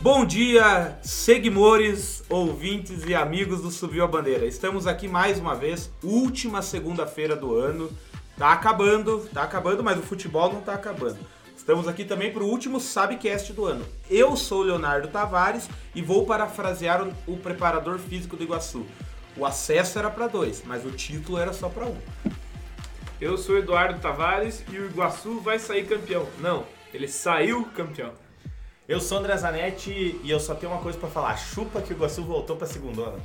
[0.00, 4.46] Bom dia, seguidores, ouvintes e amigos do Subiu a Bandeira.
[4.46, 7.90] Estamos aqui mais uma vez, última segunda-feira do ano.
[8.38, 11.18] Tá acabando, tá acabando, mas o futebol não tá acabando.
[11.62, 13.86] Estamos aqui também para o último Sabcast do ano.
[14.10, 18.84] Eu sou o Leonardo Tavares e vou parafrasear o, o preparador físico do Iguaçu.
[19.36, 21.96] O acesso era para dois, mas o título era só para um.
[23.20, 26.26] Eu sou Eduardo Tavares e o Iguaçu vai sair campeão.
[26.40, 28.12] Não, ele saiu campeão.
[28.88, 31.36] Eu sou André Zanetti e eu só tenho uma coisa pra falar.
[31.36, 33.22] Chupa que o Iguaçu voltou pra segunda ano.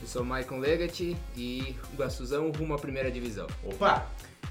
[0.00, 1.00] Eu sou o Maicon Legat
[1.36, 3.46] e o Iguaçuzão rumo à primeira divisão.
[3.62, 4.06] Opa,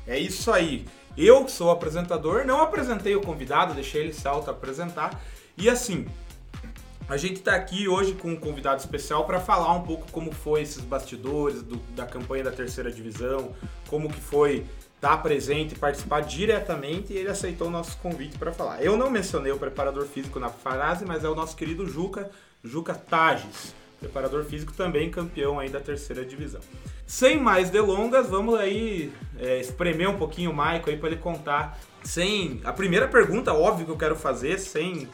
[0.06, 0.86] é isso aí.
[1.18, 5.20] Eu sou o apresentador, não apresentei o convidado, deixei ele se auto-apresentar.
[5.58, 6.06] E assim,
[7.10, 10.62] a gente tá aqui hoje com um convidado especial para falar um pouco como foi
[10.62, 13.52] esses bastidores do- da campanha da terceira divisão,
[13.90, 14.66] como que foi
[14.96, 18.84] estar presente e participar diretamente e ele aceitou o nosso convite para falar.
[18.84, 22.30] Eu não mencionei o preparador físico na frase, mas é o nosso querido Juca,
[22.64, 26.62] Juca Tages, preparador físico também campeão aí da terceira divisão.
[27.06, 31.80] Sem mais delongas, vamos aí é, espremer um pouquinho o Maico aí para ele contar.
[32.04, 35.08] Sem a primeira pergunta, óbvio que eu quero fazer, sem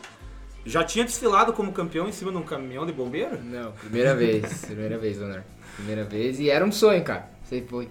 [0.66, 3.38] já tinha desfilado como campeão em cima de um caminhão de bombeiro?
[3.44, 5.46] Não, primeira vez, primeira vez, Leonardo.
[5.76, 7.28] Primeira vez e era um sonho, cara.
[7.44, 7.90] Você foi.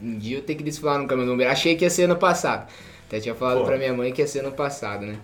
[0.00, 1.52] Um dia eu tenho que desfilar no caminhão do bombeiro.
[1.52, 2.70] Achei que ia ser ano passado.
[3.06, 3.64] Até tinha falado Pô.
[3.64, 5.18] pra minha mãe que ia ser ano passado, né?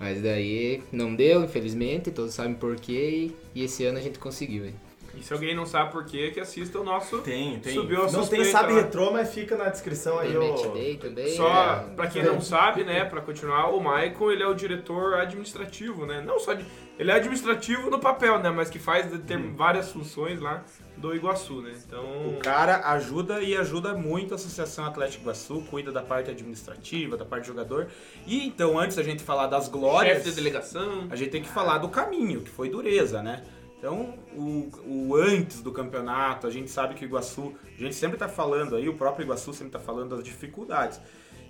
[0.00, 4.64] Mas daí não deu, infelizmente, todos sabem por quê e, esse ano a gente conseguiu,
[4.66, 4.74] hein?
[5.16, 7.18] E se alguém não sabe por quê, que assista o nosso.
[7.18, 7.74] Tem, tem.
[7.74, 8.82] Subiu a não tem Sabe lá.
[8.82, 10.72] Retrô, mas fica na descrição aí Tem o...
[10.72, 11.34] Day também.
[11.34, 15.14] Só é, pra quem não sabe, né, pra continuar, o Michael, ele é o diretor
[15.14, 16.22] administrativo, né?
[16.24, 16.64] Não só de,
[16.96, 20.64] ele é administrativo no papel, né, mas que faz de- ter várias funções lá
[20.98, 21.72] do Iguaçu, né?
[21.86, 27.16] Então, O cara ajuda e ajuda muito a Associação Atlético Iguaçu, cuida da parte administrativa,
[27.16, 27.88] da parte jogador.
[28.26, 31.06] E então, antes da gente falar das glórias, chefe de delegação.
[31.10, 33.44] a gente tem que falar do caminho, que foi dureza, né?
[33.78, 38.18] Então, o, o antes do campeonato, a gente sabe que o Iguaçu, a gente sempre
[38.18, 41.00] tá falando aí, o próprio Iguaçu sempre tá falando das dificuldades.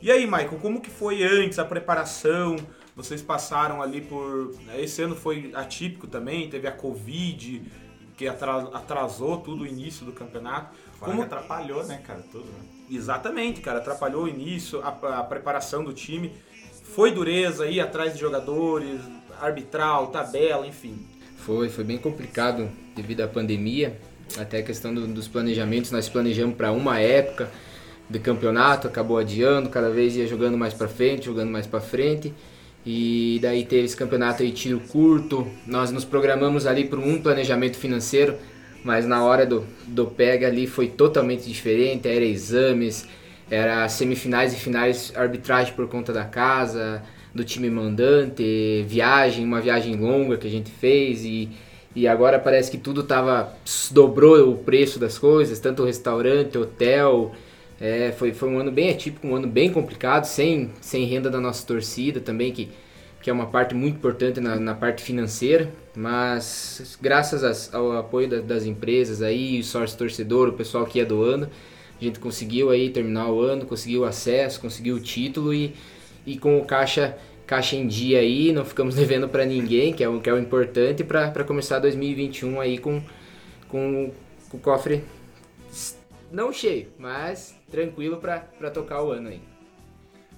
[0.01, 2.57] E aí, Michael, como que foi antes a preparação?
[2.95, 4.55] Vocês passaram ali por.
[4.77, 7.63] Esse ano foi atípico também, teve a Covid,
[8.19, 10.77] que atra- atrasou tudo o início do campeonato.
[10.99, 12.59] Fora Como atrapalhou, né, cara, tudo, né?
[12.91, 14.89] Exatamente, cara, atrapalhou o início, a,
[15.21, 16.33] a preparação do time.
[16.83, 19.01] Foi dureza ir atrás de jogadores,
[19.41, 20.99] arbitral, tabela, enfim.
[21.37, 23.97] Foi, foi bem complicado devido à pandemia,
[24.37, 27.49] até a questão do- dos planejamentos, nós planejamos para uma época
[28.11, 32.35] de campeonato, acabou adiando, cada vez ia jogando mais para frente, jogando mais para frente.
[32.87, 37.77] E daí teve esse campeonato aí tiro curto, nós nos programamos ali para um planejamento
[37.77, 38.37] financeiro,
[38.85, 43.07] mas na hora do, do pega ali foi totalmente diferente, era exames,
[43.51, 47.03] era semifinais e finais arbitragem por conta da casa,
[47.35, 51.25] do time mandante, viagem, uma viagem longa que a gente fez.
[51.25, 51.49] E,
[51.95, 53.53] e agora parece que tudo tava
[53.91, 57.35] dobrou o preço das coisas, tanto o restaurante, hotel,
[57.81, 61.41] é, foi, foi um ano bem atípico, um ano bem complicado, sem, sem renda da
[61.41, 62.69] nossa torcida também, que,
[63.23, 68.41] que é uma parte muito importante na, na parte financeira, mas graças ao apoio da-
[68.41, 71.49] das empresas aí, o sócio torcedor, o pessoal que ia doando,
[72.01, 75.75] a gente conseguiu aí terminar o ano, conseguiu acesso, conseguiu o título e,
[76.27, 77.17] e com o caixa
[77.47, 80.39] caixa em dia aí, não ficamos devendo para ninguém, que é o que é o
[80.39, 83.01] importante para começar 2021 aí com
[83.69, 84.13] com,
[84.51, 85.03] com o cofre
[86.31, 89.43] não cheio, mas tranquilo para tocar o ano aí.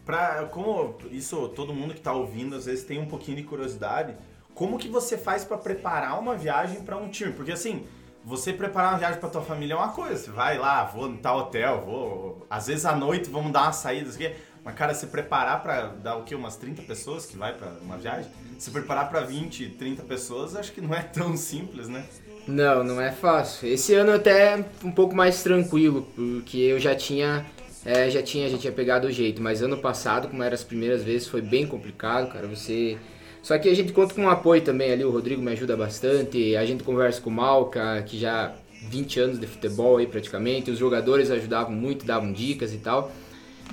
[0.04, 4.16] Pra, como isso, todo mundo que tá ouvindo, às vezes tem um pouquinho de curiosidade,
[4.54, 7.32] como que você faz pra preparar uma viagem pra um time?
[7.32, 7.86] Porque assim,
[8.24, 11.18] você preparar uma viagem pra tua família é uma coisa, você vai lá, vou no
[11.18, 12.46] tal hotel, vou...
[12.50, 14.34] Às vezes à noite vamos dar uma saída, aqui.
[14.62, 16.34] Mas, cara, se preparar pra dar o quê?
[16.34, 18.30] Umas 30 pessoas que vai pra uma viagem?
[18.58, 22.04] Se preparar pra 20, 30 pessoas, acho que não é tão simples, né?
[22.46, 23.68] Não, não é fácil.
[23.68, 27.46] Esse ano até um pouco mais tranquilo, porque eu já tinha,
[27.84, 29.40] é, já tinha, já tinha pegado o jeito.
[29.40, 32.46] Mas ano passado, como eram as primeiras vezes, foi bem complicado, cara.
[32.48, 32.98] Você,
[33.42, 35.04] só que a gente conta com um apoio também ali.
[35.04, 36.56] O Rodrigo me ajuda bastante.
[36.56, 38.54] A gente conversa com o Malca, que já
[38.88, 40.70] 20 anos de futebol aí praticamente.
[40.70, 43.12] Os jogadores ajudavam muito, davam dicas e tal.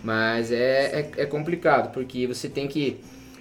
[0.03, 2.99] Mas é, é, é complicado, porque você tem que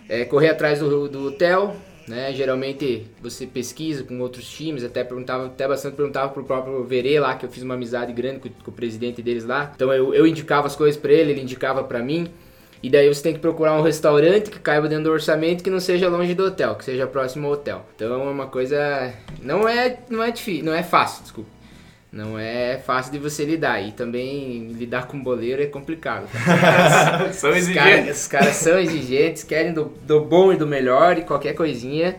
[0.09, 1.77] é, correr atrás do, do hotel,
[2.09, 2.33] né?
[2.33, 7.35] Geralmente você pesquisa com outros times, até perguntava, até bastante perguntava pro próprio Verê lá,
[7.35, 9.73] que eu fiz uma amizade grande com, com o presidente deles lá.
[9.75, 12.29] Então eu, eu indicava as coisas para ele, ele indicava para mim.
[12.83, 15.81] E daí você tem que procurar um restaurante que caiba dentro do orçamento que não
[15.81, 17.87] seja longe do hotel, que seja próximo ao hotel.
[17.97, 19.13] Então é uma coisa
[19.43, 21.56] não é não é difícil, não é fácil, desculpa.
[22.17, 26.27] Não é fácil de você lidar e também lidar com boleiro é complicado.
[26.33, 27.29] Tá?
[27.31, 27.75] São Os exigentes.
[27.77, 32.17] caras, os caras são exigentes, querem do, do bom e do melhor e qualquer coisinha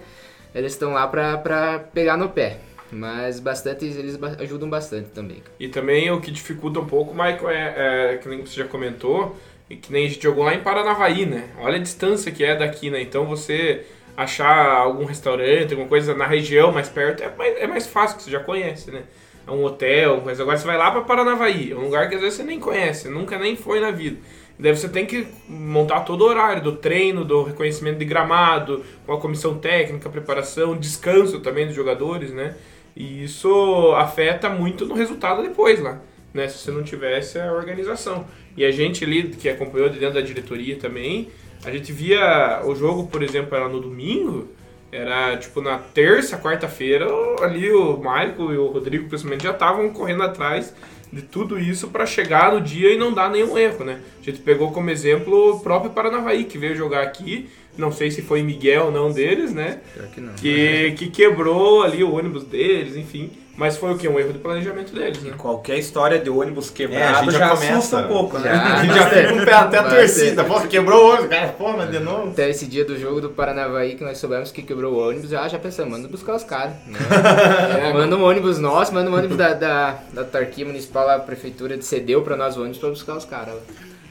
[0.54, 2.58] eles estão lá pra, pra pegar no pé.
[2.92, 5.42] Mas bastante, eles ajudam bastante também.
[5.60, 9.36] E também o que dificulta um pouco, Michael, é, é que nem você já comentou,
[9.68, 11.50] e que nem a gente jogou lá em Paranavaí, né?
[11.60, 13.02] Olha a distância que é daqui, né?
[13.02, 13.84] Então você
[14.16, 18.24] achar algum restaurante, alguma coisa na região mais perto é mais, é mais fácil, que
[18.24, 19.02] você já conhece, né?
[19.48, 22.22] É um hotel, mas agora você vai lá pra Paranavaí, é um lugar que às
[22.22, 24.18] vezes você nem conhece, nunca nem foi na vida.
[24.60, 29.14] Daí você tem que montar todo o horário do treino, do reconhecimento de gramado, com
[29.14, 32.56] a comissão técnica, preparação, descanso também dos jogadores, né?
[32.96, 36.02] E isso afeta muito no resultado depois lá,
[36.34, 36.48] né?
[36.48, 38.26] Se você não tivesse a organização.
[38.58, 41.30] E a gente ali, que acompanhou de dentro da diretoria também,
[41.64, 44.50] a gente via o jogo, por exemplo, era no domingo,
[44.92, 47.08] era tipo na terça, quarta-feira,
[47.42, 50.74] ali o Michael e o Rodrigo, principalmente, já estavam correndo atrás
[51.12, 54.00] de tudo isso para chegar no dia e não dar nenhum erro, né?
[54.22, 58.22] A gente pegou como exemplo o próprio Paranavaí, que veio jogar aqui, não sei se
[58.22, 59.80] foi Miguel ou não deles, né?
[59.94, 60.34] Pior que não.
[60.34, 63.30] que, que quebrou ali o ônibus deles, enfim.
[63.58, 64.08] Mas foi o que?
[64.08, 65.34] Um erro de planejamento deles, né?
[65.36, 68.54] Qualquer história de ônibus É, a quebrado gente já, já começa- assusta um pouco, né?
[68.54, 68.64] Já.
[68.78, 70.44] A gente já fica o pé até a torcida.
[70.44, 71.48] Pô, quebrou o ônibus, cara.
[71.58, 72.30] Pô, mas de novo.
[72.30, 75.48] Até esse dia do jogo do Paranavaí que nós soubemos que quebrou o ônibus, já,
[75.48, 76.74] já pensamos, manda buscar os caras.
[76.86, 77.00] Né?
[77.90, 81.82] É, manda um ônibus nosso, manda um ônibus da, da, da autarquia municipal, a prefeitura
[81.82, 83.56] cedeu pra nós o ônibus pra buscar os caras.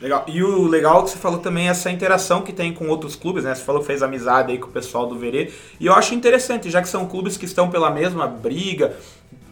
[0.00, 0.24] Legal.
[0.28, 3.44] E o legal que você falou também é essa interação que tem com outros clubes,
[3.44, 3.54] né?
[3.54, 5.50] Você falou que fez amizade aí com o pessoal do Verê.
[5.80, 8.94] E eu acho interessante, já que são clubes que estão pela mesma briga,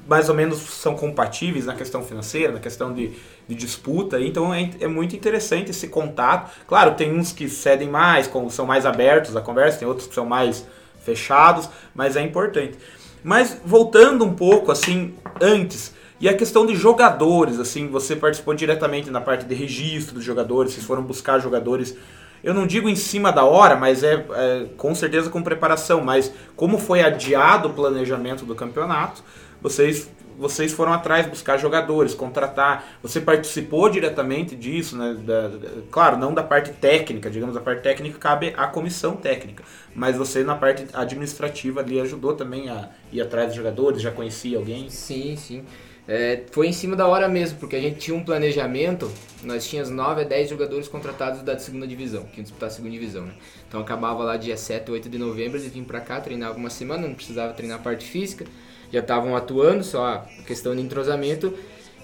[0.07, 3.13] mais ou menos são compatíveis na questão financeira, na questão de,
[3.49, 4.21] de disputa.
[4.21, 6.51] Então é, é muito interessante esse contato.
[6.67, 10.27] Claro, tem uns que cedem mais, são mais abertos à conversa, tem outros que são
[10.27, 10.67] mais
[11.05, 12.79] fechados, mas é importante.
[13.23, 19.11] Mas voltando um pouco assim, antes, e a questão de jogadores, assim, você participou diretamente
[19.11, 21.97] na parte de registro dos jogadores, vocês foram buscar jogadores,
[22.43, 26.33] eu não digo em cima da hora, mas é, é, com certeza com preparação, mas
[26.55, 29.25] como foi adiado o planejamento do campeonato,
[29.65, 32.99] vocês vocês foram atrás buscar jogadores, contratar.
[33.03, 35.17] Você participou diretamente disso, né?
[35.25, 39.63] Da- da- claro, não da parte técnica, digamos, a parte técnica cabe à comissão técnica,
[39.95, 44.59] mas você na parte administrativa ali ajudou também a ir atrás dos jogadores, já conhecia
[44.59, 44.91] alguém?
[44.91, 45.65] Sim, sim.
[46.07, 49.11] É, foi em cima da hora mesmo, porque a gente tinha um planejamento,
[49.43, 53.25] nós tínhamos 9 a 10 jogadores contratados da segunda divisão, que disputar a segunda divisão,
[53.25, 53.33] né?
[53.69, 57.07] Então acabava lá dia 7, 8 de novembro, eles vinham pra cá, treinavam uma semana,
[57.07, 58.45] não precisava treinar a parte física,
[58.93, 61.55] já estavam atuando, só questão de entrosamento,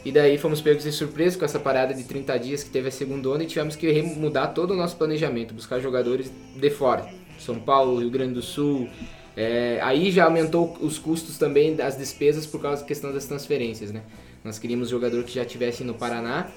[0.04, 2.90] e daí fomos pegos de surpresa com essa parada de 30 dias que teve a
[2.90, 7.06] segunda onda e tivemos que mudar todo o nosso planejamento, buscar jogadores de fora,
[7.38, 8.88] São Paulo, Rio Grande do Sul,
[9.36, 13.92] é, aí já aumentou os custos também das despesas por causa da questão das transferências,
[13.92, 14.02] né?
[14.42, 16.48] Nós queríamos jogador que já estivesse no Paraná,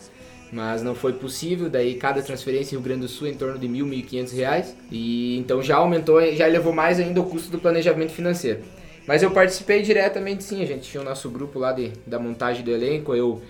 [0.52, 1.70] mas não foi possível.
[1.70, 4.34] Daí cada transferência em Rio Grande do Sul em torno de mil, mil e quinhentos
[4.34, 4.76] reais.
[4.92, 8.62] E então já aumentou, já elevou mais ainda o custo do planejamento financeiro.
[9.08, 12.64] Mas eu participei diretamente sim, a gente tinha o nosso grupo lá de, da montagem
[12.64, 13.42] do elenco, eu,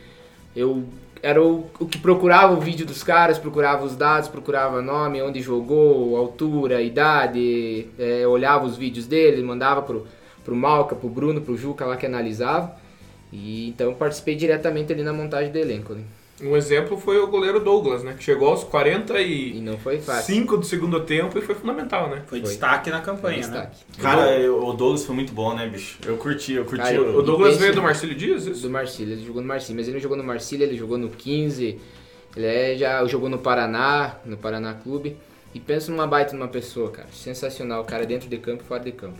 [0.55, 0.83] eu
[1.21, 5.41] era o, o que procurava o vídeo dos caras, procurava os dados, procurava nome, onde
[5.41, 10.05] jogou, altura, idade, é, olhava os vídeos dele, mandava pro,
[10.43, 12.75] pro Malca, pro Bruno, pro Juca lá que analisava.
[13.31, 15.93] E então eu participei diretamente ali na montagem do elenco.
[15.93, 16.03] né?
[16.41, 18.15] Um exemplo foi o goleiro Douglas, né?
[18.17, 20.57] Que chegou aos E 45 não foi fácil.
[20.57, 22.23] do segundo tempo e foi fundamental, né?
[22.27, 22.49] Foi, Foi.
[22.49, 23.69] destaque na Foi campanha, né?
[23.69, 24.01] destaque.
[24.01, 25.99] Cara, eu- o Douglas foi muito bom, né, bicho?
[26.05, 26.83] Eu curti, eu curti.
[26.83, 28.61] Cara, o- O Douglas veio do Marcílio Dias, isso?
[28.63, 31.09] Do Marcílio, ele jogou no Marcílio, mas ele não jogou no Marcílio, ele jogou no
[31.09, 31.79] 15,
[32.35, 35.15] ele é, já jogou no Paraná, no Paraná Clube.
[35.53, 37.07] E pensa numa baita numa pessoa, cara.
[37.13, 39.19] Sensacional, cara, dentro de campo e fora de campo.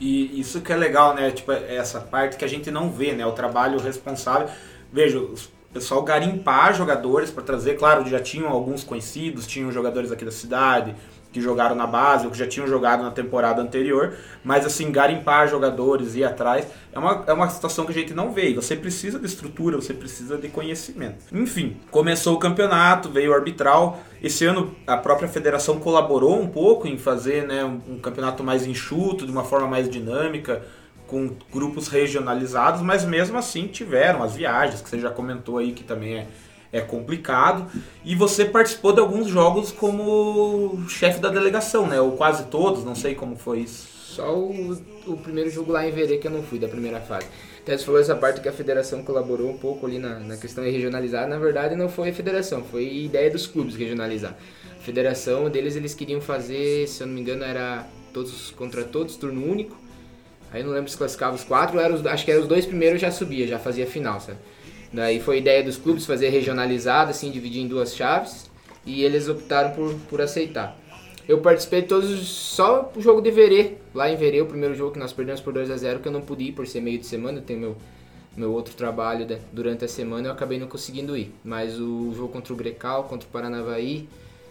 [0.00, 1.30] E isso que é legal, né?
[1.30, 3.24] Tipo, essa parte que a gente não vê, né?
[3.24, 4.48] O trabalho responsável.
[4.92, 5.20] Veja,
[5.70, 10.30] o pessoal garimpar jogadores para trazer, claro, já tinham alguns conhecidos, tinham jogadores aqui da
[10.30, 10.94] cidade
[11.30, 15.46] que jogaram na base ou que já tinham jogado na temporada anterior, mas assim, garimpar
[15.46, 18.54] jogadores e ir atrás é uma, é uma situação que a gente não vê.
[18.54, 21.24] Você precisa de estrutura, você precisa de conhecimento.
[21.30, 24.00] Enfim, começou o campeonato, veio o arbitral.
[24.22, 28.66] Esse ano a própria federação colaborou um pouco em fazer né, um, um campeonato mais
[28.66, 30.62] enxuto, de uma forma mais dinâmica,
[31.08, 35.82] com grupos regionalizados, mas mesmo assim tiveram as viagens, que você já comentou aí que
[35.82, 36.26] também é,
[36.70, 37.66] é complicado.
[38.04, 42.00] E você participou de alguns jogos como chefe da delegação, né?
[42.00, 43.88] Ou quase todos, não sei como foi isso.
[43.88, 44.72] Só o,
[45.06, 47.26] o primeiro jogo lá em Verê que eu não fui, da primeira fase.
[47.62, 50.62] Até você falou essa parte que a federação colaborou um pouco ali na, na questão
[50.62, 51.26] de regionalizar.
[51.26, 54.36] Na verdade, não foi a federação, foi ideia dos clubes regionalizar.
[54.80, 59.44] federação deles, eles queriam fazer, se eu não me engano, era todos contra todos, turno
[59.44, 59.87] único.
[60.52, 63.00] Aí não lembro se classificava os quatro, era os, acho que eram os dois primeiros
[63.00, 64.38] já subia, já fazia final, sabe?
[64.92, 68.50] Daí foi ideia dos clubes fazer regionalizado, assim, dividir em duas chaves,
[68.86, 70.78] e eles optaram por, por aceitar.
[71.28, 74.92] Eu participei de todos, só o jogo de Verê, lá em Verê, o primeiro jogo
[74.92, 76.98] que nós perdemos por 2 a 0 que eu não pude ir por ser meio
[76.98, 77.76] de semana, eu tenho meu,
[78.34, 81.34] meu outro trabalho de, durante a semana, eu acabei não conseguindo ir.
[81.44, 84.08] Mas o jogo contra o Grecal, contra o Paranavaí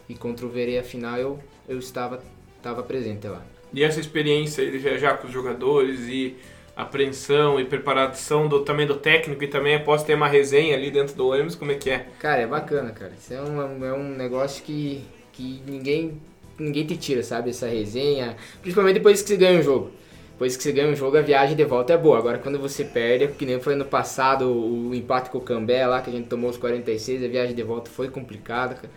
[0.07, 2.21] e contra o Verê, a final, eu, eu estava,
[2.57, 3.43] estava presente lá.
[3.73, 6.35] E essa experiência de viajar com os jogadores e
[6.75, 11.15] apreensão e preparação do, também do técnico e também após ter uma resenha ali dentro
[11.15, 12.05] do ônibus, como é que é?
[12.19, 13.13] Cara, é bacana, cara.
[13.17, 16.21] Isso é um, é um negócio que, que ninguém,
[16.57, 17.49] ninguém te tira, sabe?
[17.49, 18.37] Essa resenha.
[18.61, 19.91] Principalmente depois que você ganha um jogo.
[20.33, 22.19] Depois que você ganha um jogo, a viagem de volta é boa.
[22.19, 25.41] Agora, quando você perde, é que nem foi no passado o, o empate com o
[25.41, 28.89] Cambé lá, que a gente tomou os 46, a viagem de volta foi complicada, cara.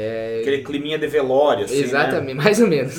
[0.00, 0.38] É...
[0.42, 2.44] Aquele climinha de velório, assim, Exatamente, né?
[2.44, 2.94] mais ou menos.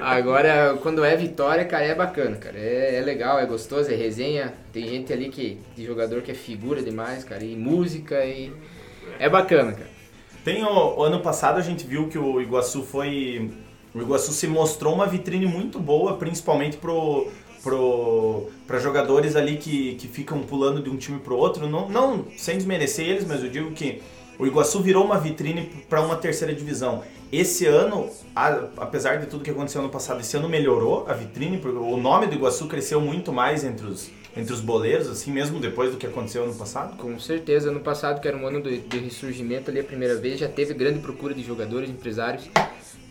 [0.00, 2.58] Agora, quando é vitória, cara, é bacana, cara.
[2.58, 4.52] É, é, legal, é gostoso, é resenha.
[4.72, 8.52] Tem gente ali que, de jogador que é figura demais, cara, e música e.
[9.20, 9.88] É bacana, cara.
[10.44, 13.48] Tem o, o ano passado a gente viu que o Iguaçu foi.
[13.94, 17.30] O Iguaçu se mostrou uma vitrine muito boa, principalmente pro,
[18.66, 21.68] para jogadores ali que, que ficam pulando de um time pro outro.
[21.68, 24.02] Não, não sem desmerecer eles, mas eu digo que
[24.40, 27.02] o Iguaçu virou uma vitrine para uma terceira divisão.
[27.30, 31.58] Esse ano, a, apesar de tudo que aconteceu ano passado, esse ano melhorou a vitrine,
[31.58, 35.60] porque o nome do Iguaçu cresceu muito mais entre os, entre os boleiros, assim mesmo
[35.60, 36.96] depois do que aconteceu ano passado?
[36.96, 40.40] Com certeza, ano passado, que era um ano de, de ressurgimento ali a primeira vez,
[40.40, 42.48] já teve grande procura de jogadores, empresários,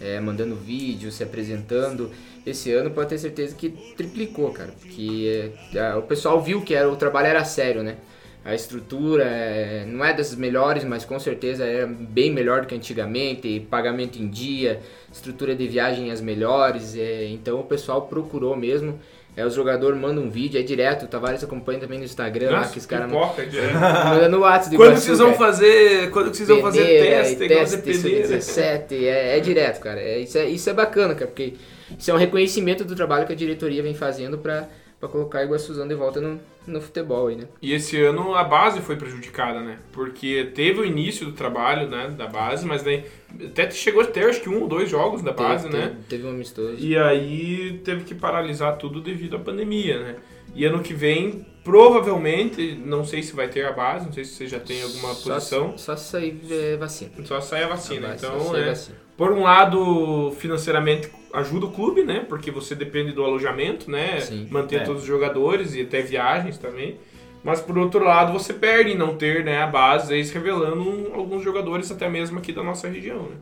[0.02, 2.10] é, mandando vídeos, se apresentando.
[2.44, 6.90] Esse ano pode ter certeza que triplicou, cara, porque é, o pessoal viu que era,
[6.90, 7.98] o trabalho era sério, né?
[8.44, 12.76] A estrutura é, não é das melhores, mas com certeza é bem melhor do que
[12.76, 13.66] antigamente.
[13.70, 14.80] Pagamento em dia,
[15.12, 16.96] estrutura de viagem as melhores.
[16.96, 18.98] É, então o pessoal procurou mesmo.
[19.36, 21.04] É, os jogadores mandam um vídeo, é direto.
[21.04, 23.74] O Tavares acompanha também no Instagram, Nossa, lá, que os caras pipoca, é.
[23.74, 24.76] mandam no WhatsApp.
[24.76, 28.28] Quando vocês vão fazer, quando vocês vão fazer teste, igual teste, peneira.
[28.28, 30.02] 17, é, é direto, cara.
[30.02, 31.54] É, isso, é, isso é bacana, cara, porque
[31.98, 34.68] isso é um reconhecimento do trabalho que a diretoria vem fazendo para
[35.00, 37.46] para colocar Iguaçuzão de volta no, no futebol aí, né?
[37.62, 39.80] E esse ano a base foi prejudicada, né?
[39.94, 43.06] Porque teve o início do trabalho, né, da base, mas daí
[43.46, 45.88] até chegou a ter acho que um ou dois jogos da base, teve, né?
[45.88, 46.76] Teve, teve um amistoso.
[46.78, 50.16] E aí teve que paralisar tudo devido à pandemia, né?
[50.54, 54.34] E ano que vem, provavelmente, não sei se vai ter a base, não sei se
[54.34, 55.78] você já tem alguma Só- posição.
[55.78, 57.12] Só, se sair é, vacina.
[57.26, 58.08] Só sai a vacina.
[58.08, 58.98] A base, só então, sair é, vacina.
[59.18, 62.26] por um lado, financeiramente ajuda o clube, né?
[62.28, 64.20] Porque você depende do alojamento, né?
[64.22, 64.48] Sim.
[64.50, 64.84] Manter É.
[64.84, 66.98] todos os jogadores e até viagens também.
[67.44, 71.42] Mas por outro lado, você perde em não ter né, a base, se revelando alguns
[71.42, 73.36] jogadores até mesmo aqui da nossa região, né?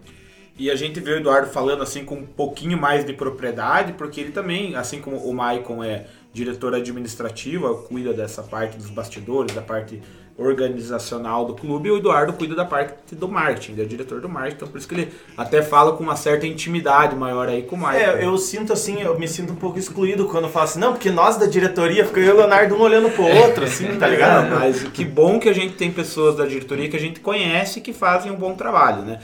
[0.57, 4.19] E a gente vê o Eduardo falando assim com um pouquinho mais de propriedade, porque
[4.19, 9.61] ele também, assim como o Maicon é diretor administrativo, cuida dessa parte dos bastidores, da
[9.61, 10.01] parte
[10.37, 14.29] organizacional do clube, e o Eduardo cuida da parte do marketing, ele é diretor do
[14.29, 17.75] marketing, então por isso que ele até fala com uma certa intimidade maior aí com
[17.75, 17.99] o Maicon.
[17.99, 20.93] É, eu sinto assim, eu me sinto um pouco excluído quando eu falo assim, não,
[20.93, 24.05] porque nós da diretoria, fica eu e o Leonardo um olhando pro outro, assim, tá
[24.05, 24.55] Não, ligado?
[24.59, 27.91] mas que bom que a gente tem pessoas da diretoria que a gente conhece que
[27.91, 29.19] fazem um bom trabalho, né?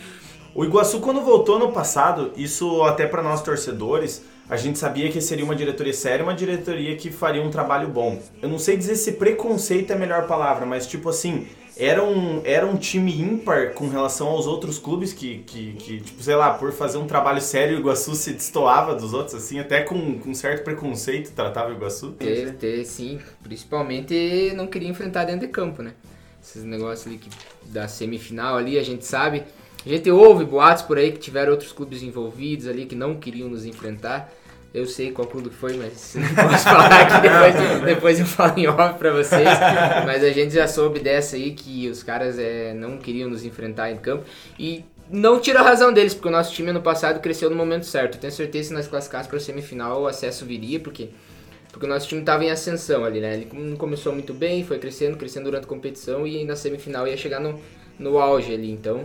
[0.55, 5.19] O Iguaçu, quando voltou no passado, isso até para nós torcedores, a gente sabia que
[5.19, 8.21] seria uma diretoria séria, uma diretoria que faria um trabalho bom.
[8.39, 12.41] Eu não sei dizer se preconceito é a melhor palavra, mas tipo assim, era um,
[12.45, 16.53] era um time ímpar com relação aos outros clubes que, que, que, tipo, sei lá,
[16.53, 20.33] por fazer um trabalho sério, o Iguaçu se destoava dos outros, assim, até com, com
[20.35, 22.11] certo preconceito tratava o Iguaçu.
[22.11, 23.19] Ter, ter, sim.
[23.41, 25.93] Principalmente não queria enfrentar dentro de campo, né?
[26.43, 27.29] Esses negócios ali que,
[27.71, 29.43] da semifinal ali, a gente sabe.
[29.85, 33.49] A gente ouve boatos por aí que tiveram outros clubes envolvidos ali que não queriam
[33.49, 34.31] nos enfrentar.
[34.73, 38.67] Eu sei qual clube foi, mas não posso falar aqui, depois, depois eu falo em
[38.67, 39.47] off pra vocês.
[40.05, 43.91] Mas a gente já soube dessa aí que os caras é, não queriam nos enfrentar
[43.91, 44.23] em campo.
[44.57, 47.85] E não tira a razão deles, porque o nosso time ano passado cresceu no momento
[47.85, 48.17] certo.
[48.17, 51.09] Tenho certeza que se nós classificássemos pra semifinal o acesso viria, porque
[51.71, 53.33] porque o nosso time estava em ascensão ali, né?
[53.33, 57.17] Ele não começou muito bem, foi crescendo, crescendo durante a competição e na semifinal ia
[57.17, 57.59] chegar no,
[57.97, 58.69] no auge ali.
[58.71, 59.03] Então,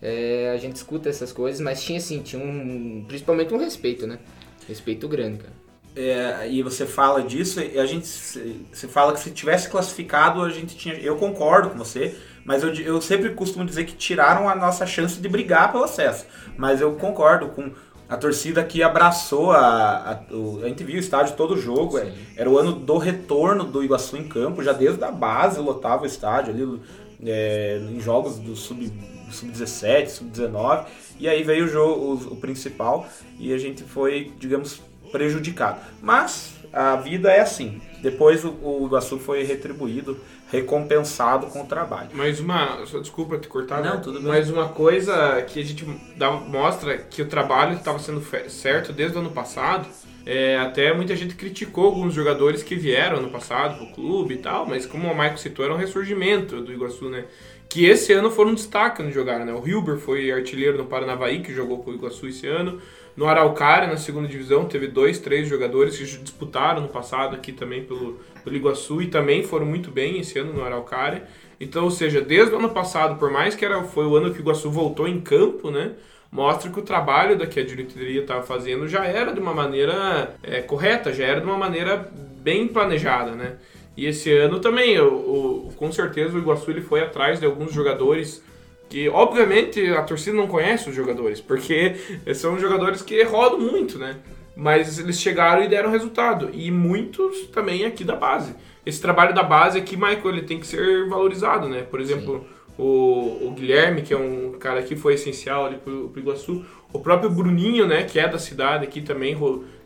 [0.00, 4.18] é, a gente escuta essas coisas, mas tinha assim, tinha um, principalmente um respeito, né?
[4.66, 5.52] Respeito grande, cara.
[5.96, 10.50] É, e você fala disso, e a gente você fala que se tivesse classificado a
[10.50, 10.94] gente tinha.
[10.94, 12.14] Eu concordo com você,
[12.44, 16.26] mas eu, eu sempre costumo dizer que tiraram a nossa chance de brigar pelo acesso.
[16.56, 17.72] Mas eu concordo com
[18.08, 21.98] a torcida que abraçou a, a, o- a gente viu o estádio todo o jogo.
[21.98, 26.04] é, era o ano do retorno do Iguaçu em campo, já desde a base lotava
[26.04, 26.80] o estádio ali
[27.26, 28.88] é, em jogos do sub
[29.30, 30.86] sub-17, sub-19,
[31.18, 33.06] e aí veio o jogo o, o principal
[33.38, 34.80] e a gente foi, digamos,
[35.10, 35.80] prejudicado.
[36.02, 37.80] Mas a vida é assim.
[38.00, 40.18] Depois o, o Iguaçu foi retribuído,
[40.50, 42.10] recompensado com o trabalho.
[42.14, 44.00] Mais uma, só desculpa te cortar, Não, né?
[44.02, 44.28] tudo bem.
[44.28, 45.84] mas uma coisa que a gente
[46.16, 49.88] dá, mostra que o trabalho estava sendo certo desde o ano passado.
[50.26, 54.66] É, até muita gente criticou alguns jogadores que vieram ano passado pro clube e tal,
[54.66, 57.24] mas como o Michael citou, era um ressurgimento do Iguaçu, né?
[57.68, 59.52] Que esse ano foram um destaque no jogar, né?
[59.52, 62.80] O Hilber foi artilheiro no Paranavaí, que jogou com o Iguaçu esse ano.
[63.14, 67.84] No Araucária, na segunda divisão, teve dois, três jogadores que disputaram no passado aqui também
[67.84, 71.24] pelo, pelo Iguaçu e também foram muito bem esse ano no Araucária.
[71.60, 74.38] Então, ou seja, desde o ano passado, por mais que era, foi o ano que
[74.38, 75.92] o Iguaçu voltou em campo, né?
[76.30, 80.34] Mostra que o trabalho da que a diretoria estava fazendo já era de uma maneira
[80.42, 82.10] é, correta, já era de uma maneira
[82.40, 83.56] bem planejada, né?
[83.98, 88.40] E esse ano também, o, com certeza, o Iguaçu ele foi atrás de alguns jogadores
[88.88, 91.96] que, obviamente, a torcida não conhece os jogadores, porque
[92.32, 94.18] são jogadores que rodam muito, né?
[94.54, 96.48] Mas eles chegaram e deram resultado.
[96.52, 98.54] E muitos também aqui da base.
[98.86, 101.82] Esse trabalho da base aqui, Michael, ele tem que ser valorizado, né?
[101.82, 102.46] Por exemplo,
[102.78, 106.64] o, o Guilherme, que é um cara que foi essencial ali pro, pro Iguaçu.
[106.92, 108.04] O próprio Bruninho, né?
[108.04, 109.36] Que é da cidade aqui também.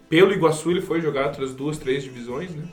[0.07, 2.65] Pelo Iguaçu ele foi jogar outras duas, três divisões, né?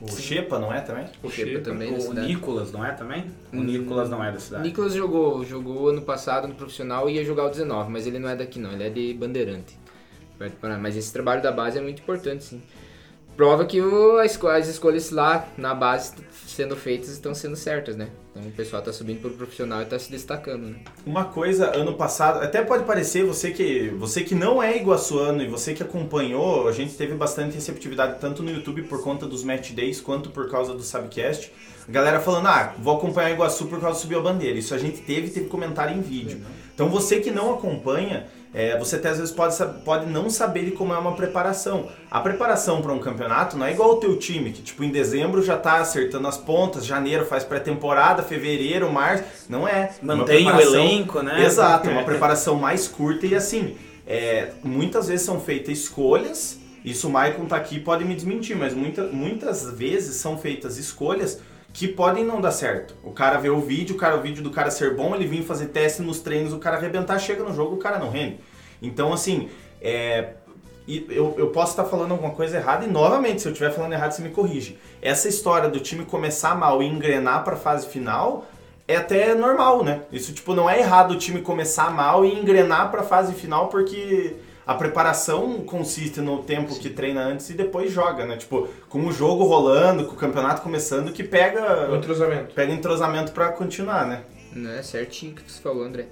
[0.00, 1.04] O Xepa, não é também?
[1.22, 1.64] O Xepa Xepa.
[1.64, 2.12] também O.
[2.14, 3.24] Nicolas, não é também?
[3.52, 4.62] O Hum, Nicolas não é da O cidade.
[4.62, 8.28] Nicolas jogou, jogou ano passado no profissional e ia jogar o 19, mas ele não
[8.28, 9.78] é daqui não, ele é de Bandeirante.
[10.80, 12.62] Mas esse trabalho da base é muito importante, sim.
[13.36, 16.14] Prova que o- as escolhas lá na base
[16.60, 18.08] sendo feitas estão sendo certas, né?
[18.30, 20.76] Então o pessoal tá subindo pro profissional e tá se destacando, né?
[21.06, 25.48] Uma coisa, ano passado, até pode parecer, você que, você que não é iguaçuano e
[25.48, 29.72] você que acompanhou, a gente teve bastante receptividade tanto no YouTube por conta dos match
[29.72, 31.50] days, quanto por causa do Subcast.
[31.88, 34.58] A galera falando, ah, vou acompanhar Iguaçu por causa do Subiu a Bandeira.
[34.58, 36.42] Isso a gente teve, teve comentário em vídeo.
[36.74, 40.72] Então você que não acompanha, é, você até às vezes pode, pode não saber de
[40.72, 41.88] como é uma preparação.
[42.10, 45.40] A preparação para um campeonato não é igual o teu time, que tipo em dezembro
[45.42, 49.24] já tá acertando as pontas, janeiro faz pré-temporada, fevereiro, março.
[49.48, 49.92] Não é.
[50.02, 51.44] Mantém o elenco, né?
[51.44, 56.58] Exato, uma preparação mais curta e assim, é, muitas vezes são feitas escolhas.
[56.84, 61.40] Isso o Maicon tá aqui pode me desmentir, mas muita, muitas vezes são feitas escolhas
[61.72, 62.94] que podem não dar certo.
[63.02, 65.44] O cara vê o vídeo, o, cara, o vídeo do cara ser bom, ele vir
[65.44, 68.38] fazer teste nos treinos, o cara arrebentar, chega no jogo, o cara não rende.
[68.82, 69.48] Então, assim,
[69.80, 70.30] é,
[70.88, 74.12] eu, eu posso estar falando alguma coisa errada e novamente, se eu estiver falando errado,
[74.12, 74.78] você me corrige.
[75.00, 78.46] Essa história do time começar mal e engrenar para a fase final
[78.88, 80.02] é até normal, né?
[80.10, 83.68] Isso tipo não é errado o time começar mal e engrenar para a fase final
[83.68, 84.34] porque
[84.66, 88.36] a preparação consiste no tempo que treina antes e depois joga, né?
[88.36, 92.54] Tipo, com o jogo rolando, com o campeonato começando, que O pega entrosamento.
[92.54, 94.22] pega entrosamento para continuar, né?
[94.52, 96.06] Não é certinho o que você falou, André.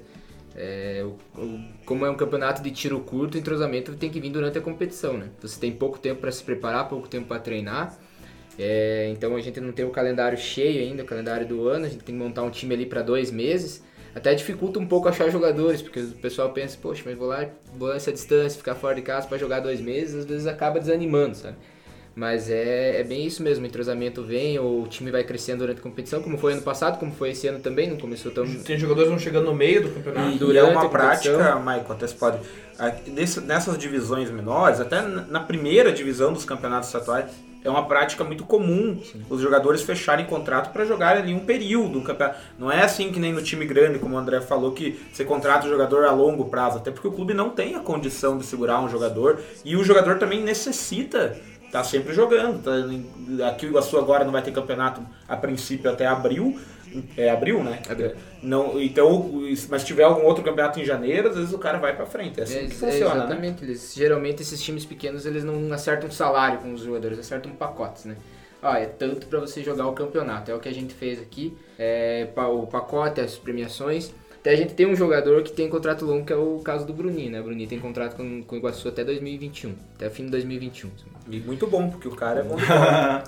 [0.61, 4.31] É, o- o- como é um campeonato de tiro curto, o entrosamento tem que vir
[4.31, 5.29] durante a competição, né?
[5.41, 7.97] Você tem pouco tempo para se preparar, pouco tempo para treinar.
[8.59, 11.89] É, então a gente não tem o calendário cheio ainda, o calendário do ano, a
[11.89, 13.85] gente tem que montar um time ali para dois meses.
[14.15, 17.93] Até dificulta um pouco achar jogadores, porque o pessoal pensa, poxa, mas vou lá, vou
[17.93, 21.57] nessa distância, ficar fora de casa para jogar dois meses, às vezes acaba desanimando, sabe?
[22.19, 25.83] Mas é, é bem isso mesmo, o entrosamento vem, o time vai crescendo durante a
[25.83, 28.45] competição, como foi ano passado, como foi esse ano também, não começou tão...
[28.45, 30.31] Tem jogadores que vão chegando no meio do campeonato.
[30.33, 32.39] E, e durante é a uma prática, Michael, até se pode.
[33.47, 37.27] nessas divisões menores, até na primeira divisão dos campeonatos estaduais,
[37.65, 39.01] é uma prática muito comum
[39.31, 41.99] os jogadores fecharem contrato para jogar ali um período.
[41.99, 42.41] Um campeonato.
[42.59, 45.67] Não é assim que nem no time grande, como o André falou, que você contrata
[45.67, 48.81] o jogador a longo prazo, até porque o clube não tem a condição de segurar
[48.81, 51.37] um jogador e o jogador também necessita
[51.69, 52.63] estar sempre jogando.
[52.63, 53.49] Tá?
[53.49, 56.59] Aqui o Iguaçu agora não vai ter campeonato a princípio até abril.
[57.17, 57.83] É abril, né?
[57.89, 58.13] Abril.
[58.43, 59.31] Não, então,
[59.69, 62.41] mas se tiver algum outro campeonato em janeiro, às vezes o cara vai pra frente.
[62.41, 63.41] É assim É, que é, funciona, né?
[63.41, 63.63] exatamente.
[63.65, 68.17] Eles, geralmente esses times pequenos eles não acertam salário com os jogadores, acertam pacotes, né?
[68.63, 70.51] Ah, é tanto para você jogar o campeonato.
[70.51, 71.57] É o que a gente fez aqui.
[71.79, 74.13] É, o pacote, as premiações.
[74.49, 76.95] Até a gente tem um jogador que tem contrato longo, que é o caso do
[76.95, 77.39] Bruninho, né?
[77.39, 80.89] O Bruninho tem contrato com, com o Iguaçu até 2021, até o fim de 2021.
[81.31, 83.25] E muito bom, porque o cara é bom de bola.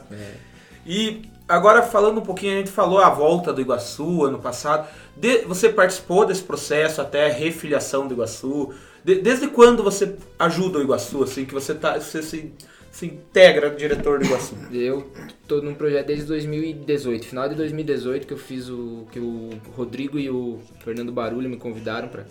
[0.87, 4.89] E agora falando um pouquinho, a gente falou a volta do Iguaçu ano passado.
[5.15, 8.73] De- você participou desse processo até a refiliação do Iguaçu.
[9.05, 12.51] De- desde quando você ajuda o Iguaçu, assim, que você, tá, você se,
[12.91, 14.55] se integra diretor do Iguaçu?
[14.73, 15.11] Eu
[15.47, 20.19] tô num projeto desde 2018, final de 2018 que eu fiz o que o Rodrigo
[20.19, 22.25] e o Fernando Barulho me convidaram para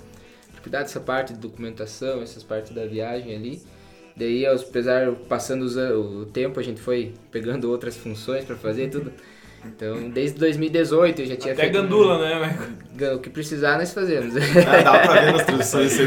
[0.62, 3.62] cuidar dessa parte de documentação, essas partes da viagem ali.
[4.16, 9.14] Daí, apesar passando o tempo, a gente foi pegando outras funções para fazer tudo.
[9.66, 12.36] Então, desde 2018 eu já tinha Até feito gandula, né?
[12.36, 13.18] Michael?
[13.18, 14.34] o que precisar nós fazemos.
[14.68, 15.98] Ah, dá pra ver nas traduções.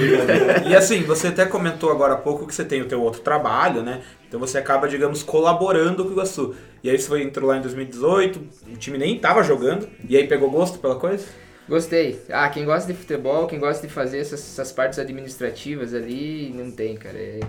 [0.66, 3.82] E assim, você até comentou agora há pouco que você tem o teu outro trabalho,
[3.82, 4.02] né?
[4.28, 6.54] Então você acaba, digamos, colaborando com o Iguaçu.
[6.82, 8.40] E aí você foi, entrou lá em 2018,
[8.72, 11.24] o time nem tava jogando, e aí pegou gosto pela coisa?
[11.68, 12.20] Gostei.
[12.30, 16.70] Ah, quem gosta de futebol, quem gosta de fazer essas, essas partes administrativas ali, não
[16.70, 17.16] tem, cara.
[17.16, 17.40] É,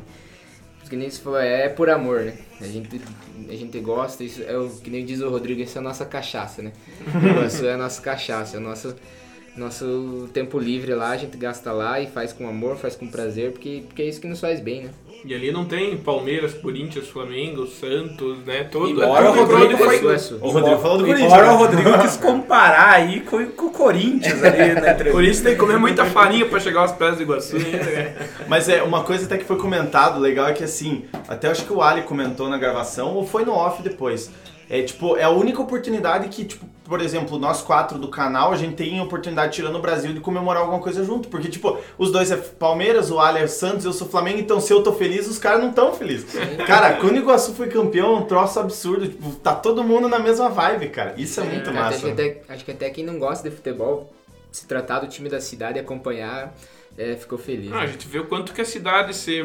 [0.89, 2.38] que nem você falou, é por amor, né?
[2.62, 3.02] A gente,
[3.50, 6.06] a gente gosta, isso é o que nem diz o Rodrigo, isso é a nossa
[6.06, 6.72] cachaça, né?
[7.46, 8.96] Isso é a nossa cachaça, é o nosso,
[9.56, 13.52] nosso tempo livre lá, a gente gasta lá e faz com amor, faz com prazer,
[13.52, 14.89] porque, porque é isso que nos faz bem, né?
[15.26, 18.66] E ali não tem Palmeiras, Corinthians, Flamengo, Santos, né?
[18.66, 20.00] Todo, Embora é o Rodrigo foi-.
[20.42, 21.32] O Rodrigo falou do Corinthians.
[21.32, 25.12] Embora o Rodrigo quis comparar aí com, com o Corinthians ali na entrevista.
[25.12, 27.58] Por isso tem que comer muita farinha pra chegar aos pés do Iguaçu.
[27.58, 28.16] né?
[28.50, 31.72] Mas é uma coisa até que foi comentado, legal é que assim, até acho que
[31.72, 34.30] o Ali comentou na gravação ou foi no off depois.
[34.70, 38.58] É tipo, é a única oportunidade que, tipo, por exemplo, nós quatro do canal, a
[38.58, 41.30] gente tem a oportunidade tirando o Brasil de comemorar alguma coisa junto.
[41.30, 44.74] Porque, tipo, os dois é Palmeiras, o Ali é Santos, eu sou Flamengo, então se
[44.74, 46.34] eu tô feliz, os caras não tão felizes.
[46.67, 49.08] Cara, quando o Iguaçu foi campeão, é um troço absurdo.
[49.08, 51.13] Tipo, tá todo mundo na mesma vibe, cara.
[51.17, 51.96] Isso é muito Até- massa.
[51.96, 54.13] Acho que, até, acho que até quem não gosta de futebol,
[54.52, 56.54] se tratar do time da cidade e acompanhar,
[56.98, 57.72] é, ficou feliz.
[57.72, 57.88] Ah, a né?
[57.88, 59.41] gente vê o quanto que a cidade se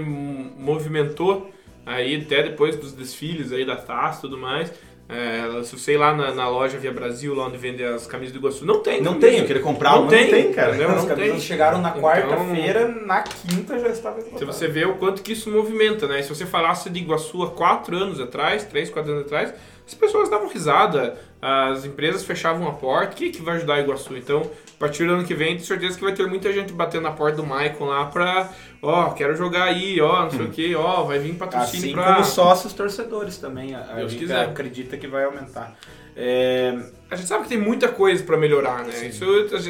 [0.59, 1.51] movimentou
[1.87, 4.71] aí até depois dos desfiles aí da taça e tudo mais.
[5.09, 8.33] É, se você ir lá na, na loja Via Brasil, lá onde vende as camisas
[8.33, 9.01] do Iguaçu, não tem.
[9.01, 9.27] Não camisa.
[9.31, 10.69] tem, eu queria comprar Não uma, tem, não tem, cara.
[10.71, 10.91] entendeu?
[10.91, 11.41] As Não camisas tem.
[11.41, 14.53] chegaram na Então- quarta-feira, na quinta já estava Se esgotado.
[14.53, 16.21] você vê o quanto que isso movimenta, né?
[16.21, 19.55] Se você falasse de Iguaçu há quatro anos atrás, três, quatro anos atrás,
[19.89, 23.13] as pessoas davam risada, as empresas fechavam a porta.
[23.13, 24.17] O que, que vai ajudar a Iguaçu?
[24.17, 27.05] Então, a partir do ano que vem, tenho certeza que vai ter muita gente batendo
[27.05, 28.51] na porta do Maicon lá pra,
[28.83, 32.15] ó, quero jogar aí, ó, não sei o que, ó, vai vir patrocínio Assim pra.
[32.15, 33.75] como sócios torcedores também.
[33.75, 34.41] A, Deus gente quiser.
[34.45, 35.75] acredita que vai aumentar.
[36.15, 36.77] É,
[37.11, 39.07] A gente sabe que tem muita coisa pra melhorar, né?
[39.07, 39.25] Isso,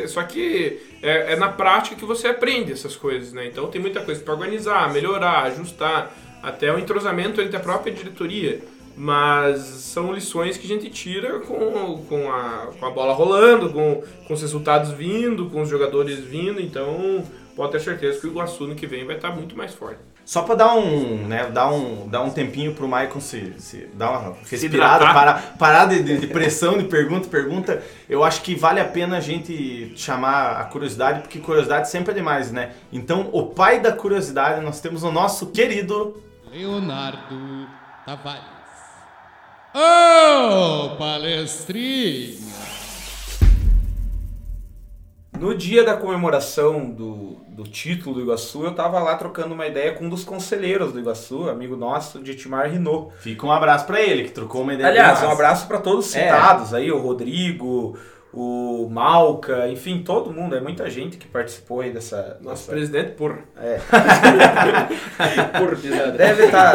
[0.09, 3.47] só que é, é na prática que você aprende essas coisas, né?
[3.47, 6.11] Então tem muita coisa pra organizar, melhorar, ajustar,
[6.43, 8.61] até o entrosamento entre a própria diretoria.
[9.01, 14.03] Mas são lições que a gente tira com, com, a, com a bola rolando, com,
[14.27, 16.61] com os resultados vindo, com os jogadores vindo.
[16.61, 17.23] Então
[17.55, 20.01] pode ter certeza que o Iguaçu no que vem vai estar muito mais forte.
[20.25, 24.11] Só pra dar um, né, dar um, dar um tempinho pro Maicon se, se dar
[24.11, 28.79] uma respirada, parar, parar de, de- de pressão, de pergunta, pergunta, eu acho que vale
[28.81, 32.73] a pena a gente chamar a curiosidade, porque curiosidade sempre é demais, né?
[32.93, 36.21] Então, o pai da curiosidade, nós temos o nosso querido
[36.53, 37.67] Leonardo
[38.05, 38.58] Tavares.
[39.75, 42.39] Ô, palestrinha!
[45.39, 49.93] No dia da comemoração do, do título do Iguaçu, eu tava lá trocando uma ideia
[49.93, 53.11] com um dos conselheiros do Iguaçu, amigo nosso, de Timar Rinô.
[53.21, 56.17] Fica um abraço pra ele, que trocou uma ideia Aliás, um abraço para todos os
[56.17, 56.25] É.
[56.25, 57.97] citados aí, o Rodrigo,
[58.33, 62.37] o Malca, enfim, todo mundo, é muita gente que participou aí dessa...
[62.43, 63.39] Nosso dessa- presidente, porra.
[63.61, 63.79] É.
[66.17, 66.75] Deve estar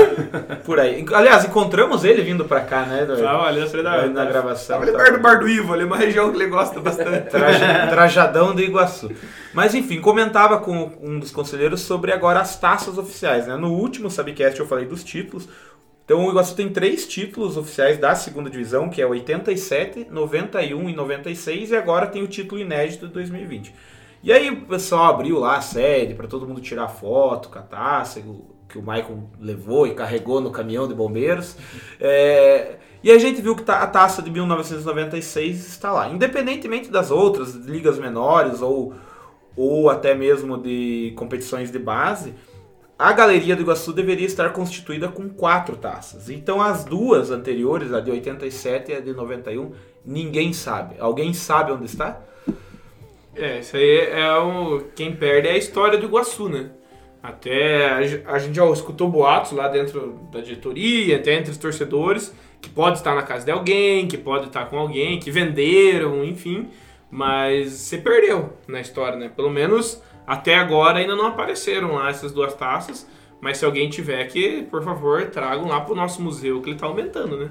[0.66, 1.06] por aí.
[1.14, 3.06] Aliás, encontramos ele vindo pra cá, né?
[3.06, 4.80] do- Tava ali, essa da, na gravação.
[4.80, 7.30] Tava ali perto do Bar do Ivo, ali é uma região que ele gosta bastante.
[7.30, 9.12] Traja- Trajadão do Iguaçu.
[9.54, 13.48] Mas enfim, comentava com um dos conselheiros sobre agora as taças oficiais.
[13.48, 13.56] Né?
[13.56, 15.48] No último Subcast eu falei dos títulos.
[16.06, 20.94] Então o Iguaçu tem três títulos oficiais da segunda divisão, que é 87, 91 e
[20.94, 23.74] 96, e agora tem o título inédito de 2020.
[24.22, 27.62] E aí o pessoal abriu lá a sede para todo mundo tirar foto com a
[27.62, 28.22] taça
[28.70, 31.56] que o Michael levou e carregou no caminhão de bombeiros.
[32.00, 36.10] É, e a gente viu que a taça de 1996 está lá.
[36.10, 38.94] Independentemente das outras ligas menores ou,
[39.56, 42.34] ou até mesmo de competições de base,
[42.98, 46.30] a galeria do Iguaçu deveria estar constituída com quatro taças.
[46.30, 49.72] Então as duas anteriores, a de 87 e a de 91,
[50.06, 50.96] ninguém sabe.
[51.00, 52.22] Alguém sabe onde está?
[53.36, 54.82] É, isso aí é o.
[54.96, 56.70] Quem perde é a história do Iguaçu, né?
[57.22, 61.58] Até a, ge- a gente já escutou boatos lá dentro da diretoria, até entre os
[61.58, 66.24] torcedores, que pode estar na casa de alguém, que pode estar com alguém, que venderam,
[66.24, 66.68] enfim.
[67.10, 69.32] Mas você perdeu na história, né?
[69.34, 73.08] Pelo menos até agora ainda não apareceram lá essas duas taças.
[73.44, 76.86] Mas se alguém tiver aqui, por favor, tragam lá pro nosso museu, que ele tá
[76.86, 77.50] aumentando, né?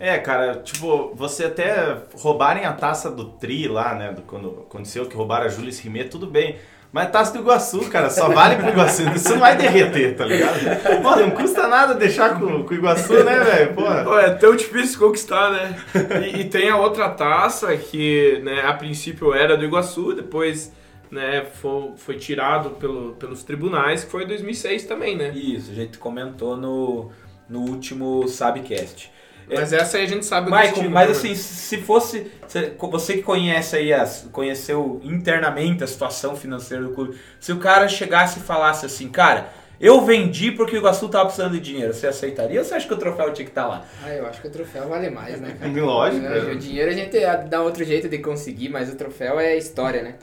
[0.00, 4.12] É, cara, tipo, você até roubarem a taça do Tri lá, né?
[4.12, 6.56] Do, quando aconteceu que roubaram a Júlia Rimet, tudo bem.
[6.90, 9.02] Mas taça do Iguaçu, cara, só vale pro Iguaçu.
[9.14, 11.02] Isso não vai derreter, tá ligado?
[11.02, 13.74] Pô, não custa nada deixar com, com o Iguaçu, né, velho?
[13.74, 13.82] Pô.
[13.82, 15.76] Pô, é tão difícil conquistar, né?
[16.22, 20.72] E, e tem a outra taça que, né, a princípio era do Iguaçu, depois,
[21.10, 25.30] né, foi, foi tirado pelo, pelos tribunais, que foi em 2006 também, né?
[25.34, 27.10] Isso, a gente comentou no,
[27.48, 29.12] no último Sabcast.
[29.46, 31.12] Mas essa aí a gente sabe o Michael, destino, mas né?
[31.12, 32.30] assim, se fosse.
[32.48, 37.58] se- Você que conhece aí, as, conheceu internamente a situação financeira do clube, se o
[37.58, 41.92] cara chegasse e falasse assim, cara, eu vendi porque o Iguaçu tava precisando de dinheiro,
[41.92, 43.84] você aceitaria ou você acha que o troféu tinha que estar lá?
[44.02, 45.70] Ah, eu acho que o troféu vale mais, né, cara?
[45.72, 46.22] Lógico.
[46.22, 47.16] Né, O dinheiro a gente
[47.50, 50.14] dá outro jeito de conseguir, mas o troféu é história, né?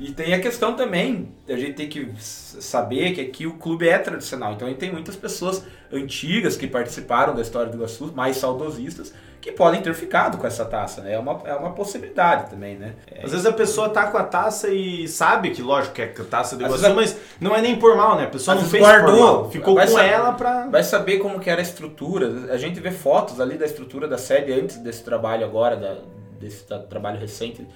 [0.00, 3.98] E tem a questão também, a gente tem que saber que aqui o clube é
[3.98, 4.52] tradicional.
[4.52, 9.80] Então tem muitas pessoas antigas que participaram da história do Iguaçu, mais saudosistas, que podem
[9.82, 11.00] ter ficado com essa taça.
[11.00, 11.14] né?
[11.14, 12.94] É uma, é uma possibilidade também, né?
[13.10, 16.14] É, Às vezes a pessoa tá com a taça e sabe que, lógico, que é
[16.16, 18.24] a taça Às Iguaçu, mas não é nem por mal, né?
[18.24, 19.50] A pessoa não fez guardou, por mal.
[19.50, 20.08] Ficou com saber.
[20.10, 20.66] ela pra...
[20.68, 22.52] Vai saber como que era a estrutura.
[22.52, 25.98] A gente vê fotos ali da estrutura da sede antes desse trabalho agora, da-
[26.38, 27.66] desse tra- trabalho recente.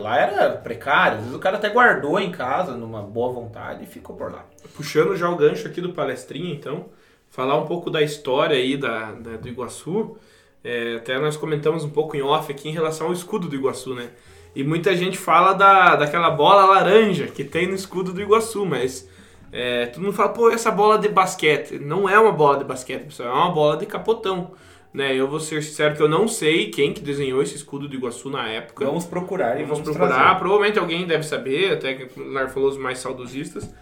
[0.00, 3.86] Lá era precário, às vezes o cara até guardou em casa, numa boa vontade, e
[3.86, 4.44] ficou por lá.
[4.74, 6.86] Puxando já o gancho aqui do palestrinha, então,
[7.30, 10.16] falar um pouco da história aí da, da- do Iguaçu.
[10.62, 13.94] É, até nós comentamos um pouco em off aqui em relação ao escudo do Iguaçu,
[13.94, 14.10] né?
[14.54, 19.08] E muita gente fala da, daquela bola laranja que tem no escudo do Iguaçu, mas
[19.52, 21.78] é, todo mundo fala, pô, essa bola de basquete.
[21.78, 24.50] Não é uma bola de basquete, pessoal, é uma bola de capotão.
[24.92, 25.14] Né?
[25.14, 28.28] Eu vou ser sincero que eu não sei quem que desenhou esse escudo do Iguaçu
[28.28, 28.84] na época.
[28.84, 30.38] Vamos procurar e Vamos vamos, procurar, trazer.
[30.40, 33.72] provavelmente alguém deve saber, até que o Lar falou os mais saudosistas.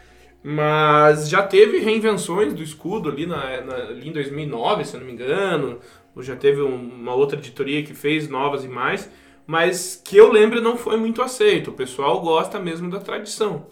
[0.43, 5.07] Mas já teve reinvenções do escudo ali, na, na- ali em 2009, se eu não
[5.07, 5.79] me engano.
[6.15, 9.11] Ou já teve um- uma outra editoria que fez novas e mais.
[9.47, 11.71] Mas que eu lembro não foi muito aceito.
[11.71, 13.67] O pessoal gosta mesmo da tradição.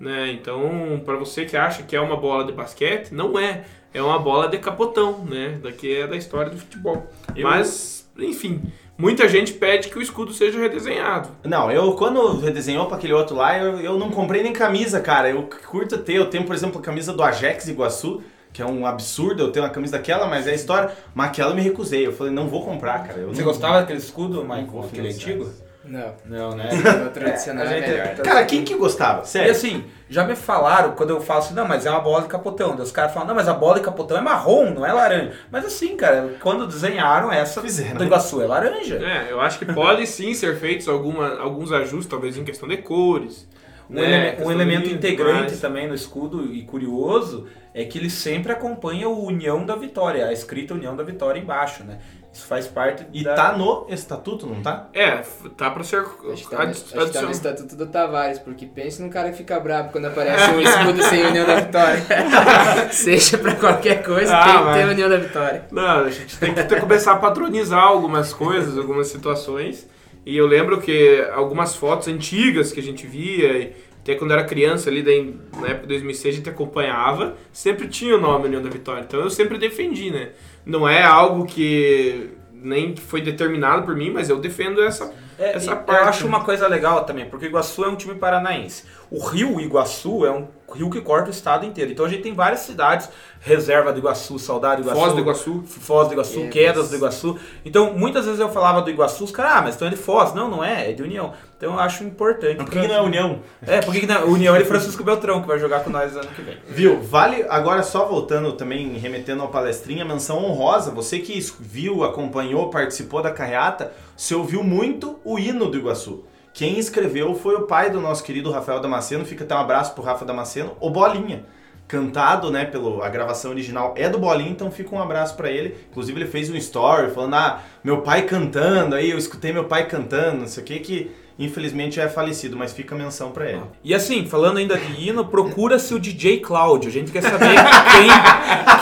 [0.00, 0.30] Né?
[0.32, 3.64] Então, para você que acha que é uma bola de basquete, não é.
[3.92, 5.58] É uma bola de capotão, né?
[5.62, 7.06] Daqui é da história do futebol.
[7.36, 8.62] Mas, enfim,
[8.96, 11.30] muita gente pede que o escudo seja redesenhado.
[11.44, 15.30] Não, eu quando redesenhou pra aquele outro lá, eu, eu não comprei nem camisa, cara.
[15.30, 18.22] Eu curto ter, eu tenho, por exemplo, a camisa do Ajax Iguaçu,
[18.52, 20.90] que é um absurdo eu ter uma camisa daquela, mas é a história.
[21.14, 22.06] Mas aquela eu me recusei.
[22.06, 23.20] Eu falei, não vou comprar, cara.
[23.20, 25.50] Eu Você não- gostava daquele escudo, Michael, aquele antigo?
[25.88, 26.12] Não.
[26.26, 26.68] Não, né?
[27.06, 28.14] O tradicional A é gente- melhor.
[28.16, 29.22] Cara, quem que gostava?
[29.22, 29.50] E Sério.
[29.50, 32.76] assim, já me falaram, quando eu falo assim, não, mas é uma bola de capotão.
[32.76, 35.32] Daí os caras falam, não, mas a bola de capotão é marrom, não é laranja.
[35.50, 37.96] Mas assim, cara, quando desenharam essa Fizeram.
[37.96, 38.96] do Iguaçu é laranja.
[38.96, 42.76] É, eu acho que pode sim ser feitos alguma, alguns ajustes, talvez em questão de
[42.78, 43.48] cores.
[43.90, 44.02] Um, né,
[44.36, 49.08] eleme- um elemento integrante mas- também no escudo e curioso é que ele sempre acompanha
[49.08, 51.98] o União da Vitória, a escrita União da Vitória embaixo, né?
[52.38, 53.34] Isso faz parte E da...
[53.34, 54.86] tá no estatuto, não tá?
[54.94, 55.22] É,
[55.56, 55.98] tá pra ser
[56.32, 59.30] Acho que tá, no, acho que tá no estatuto do Tavares, porque pense num cara
[59.32, 62.00] que fica bravo quando aparece um escudo sem União da Vitória.
[62.92, 65.64] Seja pra qualquer coisa, Ah, tem que mas- ter União da Vitória.
[65.72, 69.88] Não, a gente tem que ter- começar a patronizar algumas coisas, algumas situações.
[70.24, 74.44] E eu lembro que algumas fotos antigas que a gente via, e até quando era
[74.44, 78.62] criança ali, daí, na época de 2006, a gente acompanhava, sempre tinha o nome União
[78.62, 79.04] da Vitória.
[79.06, 80.30] Então eu sempre defendi, né?
[80.64, 85.76] Não é algo que nem foi determinado por mim, mas eu defendo essa, É, essa
[85.76, 86.02] parte.
[86.02, 88.84] Eu acho uma coisa legal também, porque o Iguaçu é um time paranaense.
[89.10, 91.92] O rio Iguaçu é um rio que corta o estado inteiro.
[91.92, 93.08] Então a gente tem várias cidades,
[93.40, 95.64] Reserva do Iguaçu, Saudade do Iguaçu, Foz do Iguaçu.
[95.66, 96.52] Foz do Iguaçu, Quedas.
[96.52, 97.38] Quedas do Iguaçu.
[97.64, 100.34] Então muitas vezes eu falava do Iguaçu, os caras, ah, mas estão é de Foz.
[100.34, 101.32] Não, não é, é de União.
[101.56, 102.56] Então eu acho importante.
[102.56, 103.40] Por que, que não é União?
[103.66, 104.28] É, por que que não?
[104.28, 106.56] O União é Francisco Beltrão, que vai jogar com nós ano que vem.
[106.68, 107.00] Viu?
[107.00, 110.90] Vale, agora só voltando também, remetendo ao palestrinha, menção honrosa.
[110.90, 116.24] Você que viu, acompanhou, participou da carreata, você ouviu muito o hino do Iguaçu.
[116.52, 119.24] Quem escreveu foi o pai do nosso querido Rafael Damasceno.
[119.24, 121.44] Fica até um abraço pro Rafa Damasceno, o Bolinha.
[121.86, 125.76] Cantado, né, pelo, a gravação original é do Bolinha, então fica um abraço pra ele.
[125.88, 129.86] Inclusive ele fez um story falando, ah, meu pai cantando, aí eu escutei meu pai
[129.86, 133.62] cantando, não sei o que, que infelizmente é falecido, mas fica a menção pra ele.
[133.84, 136.88] E assim, falando ainda de hino, procura-se o DJ Cláudio.
[136.88, 137.54] A gente quer saber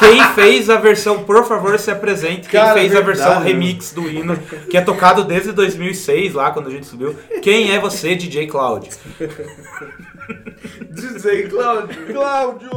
[0.00, 2.48] quem, quem fez a versão, por favor, se apresente.
[2.48, 3.46] Quem Cara, fez a verdade, versão né?
[3.46, 4.36] remix do hino,
[4.70, 7.14] que é tocado desde 2006, lá quando a gente subiu.
[7.42, 8.90] Quem é você, DJ Cláudio?
[10.90, 12.06] Dizer, Cláudio.
[12.06, 12.70] Cláudio!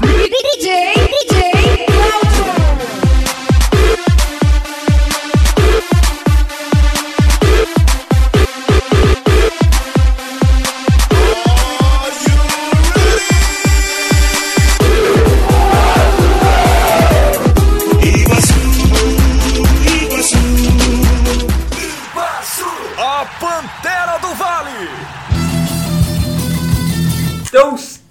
[0.00, 3.07] DJ, DJ, Cláudio.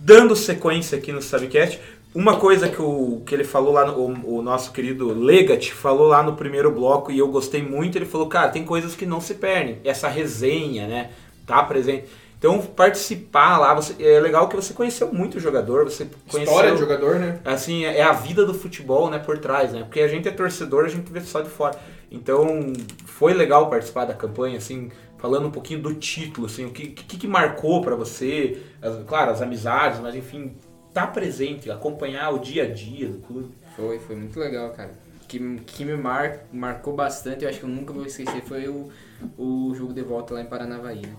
[0.08, 1.82] Dando sequência aqui no Subcast,
[2.16, 6.08] uma coisa que, o, que ele falou lá, no, o, o nosso querido Legat falou
[6.08, 9.20] lá no primeiro bloco e eu gostei muito, ele falou, cara, tem coisas que não
[9.20, 9.80] se perdem.
[9.84, 11.10] Essa resenha, né,
[11.46, 12.06] tá presente.
[12.40, 16.54] Então, participar lá, você, é legal que você conheceu muito o jogador, você conheceu...
[16.54, 17.42] História de jogador, né?
[17.44, 19.82] Assim, é a vida do futebol, né, por trás, né?
[19.84, 21.78] Porque a gente é torcedor, a gente vê só de fora.
[22.10, 22.72] Então,
[23.06, 27.18] foi legal participar da campanha, assim, falando um pouquinho do título, assim, o que, que,
[27.18, 30.56] que marcou pra você, as- claro, as amizades, mas enfim,
[30.94, 33.50] tá presente, acompanhar o dia a dia do clube.
[33.76, 34.92] Foi, foi muito legal, cara.
[35.28, 38.90] Que, que me mar, marcou bastante, eu acho que eu nunca vou esquecer, foi o,
[39.38, 41.16] o jogo de volta lá em Paranavaí, né?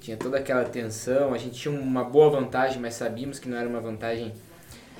[0.00, 3.68] Tinha toda aquela tensão, a gente tinha uma boa vantagem, mas sabíamos que não era
[3.68, 4.32] uma vantagem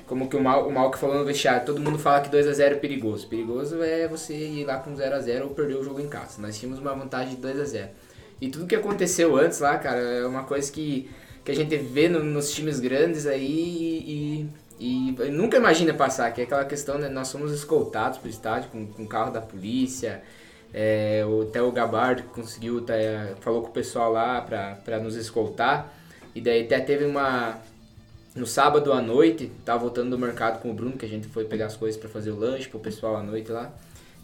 [0.07, 2.59] como que o Mal, o Mal que falou no vestiário, todo mundo fala que 2x0
[2.59, 3.27] é perigoso.
[3.27, 6.39] Perigoso é você ir lá com 0x0 ou perder o jogo em casa.
[6.41, 7.89] Nós tínhamos uma vantagem de 2x0.
[8.41, 11.09] E tudo que aconteceu antes lá, cara, é uma coisa que,
[11.43, 13.47] que a gente vê no- nos times grandes aí
[14.05, 17.07] e, e nunca imagina passar, que é aquela questão, né?
[17.09, 20.21] Nós somos escoltados pro estádio com, com carro da polícia.
[20.73, 22.93] É, o, até o Gabardo conseguiu, tá,
[23.39, 25.93] falou com o pessoal lá pra, pra nos escoltar.
[26.35, 27.57] E daí até teve uma,
[28.35, 31.45] no sábado à noite, tava voltando do mercado com o Bruno, que a gente foi
[31.45, 33.71] pegar as coisas pra fazer o lanche pro pessoal à noite lá.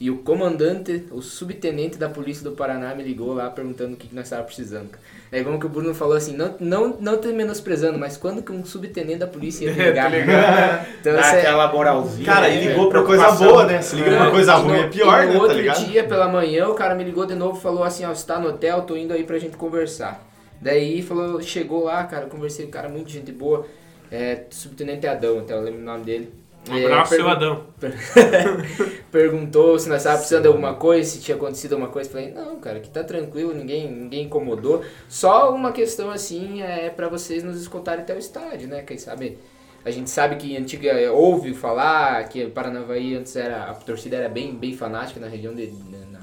[0.02, 4.08] E o comandante, o subtenente da polícia do Paraná me ligou lá perguntando o que,
[4.08, 4.90] que nós estávamos precisando.
[5.32, 8.52] Aí como que o Bruno falou assim, não, não, não te menosprezando, mas quando que
[8.52, 9.72] um subtenente da polícia ia
[10.10, 10.88] ligar?
[11.00, 12.26] então, Dá é- aquela moralzinha.
[12.26, 13.80] Cara, né, e ligou pra coisa boa, né?
[13.84, 15.38] Se liga pra coisa e ruim é pior, e no né?
[15.38, 15.86] Tá outro ligado?
[15.86, 18.40] dia, pela manhã, o cara me ligou de novo e falou assim, ó, você tá
[18.40, 20.28] no hotel, tô indo aí pra gente conversar.
[20.60, 23.68] Daí falou, chegou lá, cara, conversei com o cara, muito gente boa.
[24.12, 26.41] É, subtenente Adão, até eu lembro o nome dele.
[26.70, 27.64] Um É, abraço, seu pergun- Adão.
[29.12, 32.10] Perguntou se nós estávamos precisando de alguma coisa, se tinha acontecido alguma coisa.
[32.10, 34.84] Falei, não, cara, que tá tranquilo, ninguém, ninguém incomodou.
[35.10, 38.84] Só uma questão assim é pra vocês nos escutarem até o estádio, né?
[38.84, 39.38] Quem sabe.
[39.84, 44.54] A gente sabe que antiga ouve falar que Paranavaí antes era a torcida era bem
[44.56, 45.74] bem fanática na região de
[46.12, 46.20] na,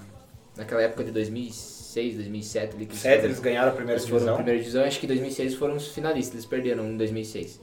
[0.56, 4.04] naquela época de 2006, 2007 ali que eles Sete, foram- eles ganharam a primeira eles
[4.08, 4.34] foram divisão.
[4.34, 7.60] na primeira divisão, acho que em 2006 foram os finalistas, eles perderam em 2006.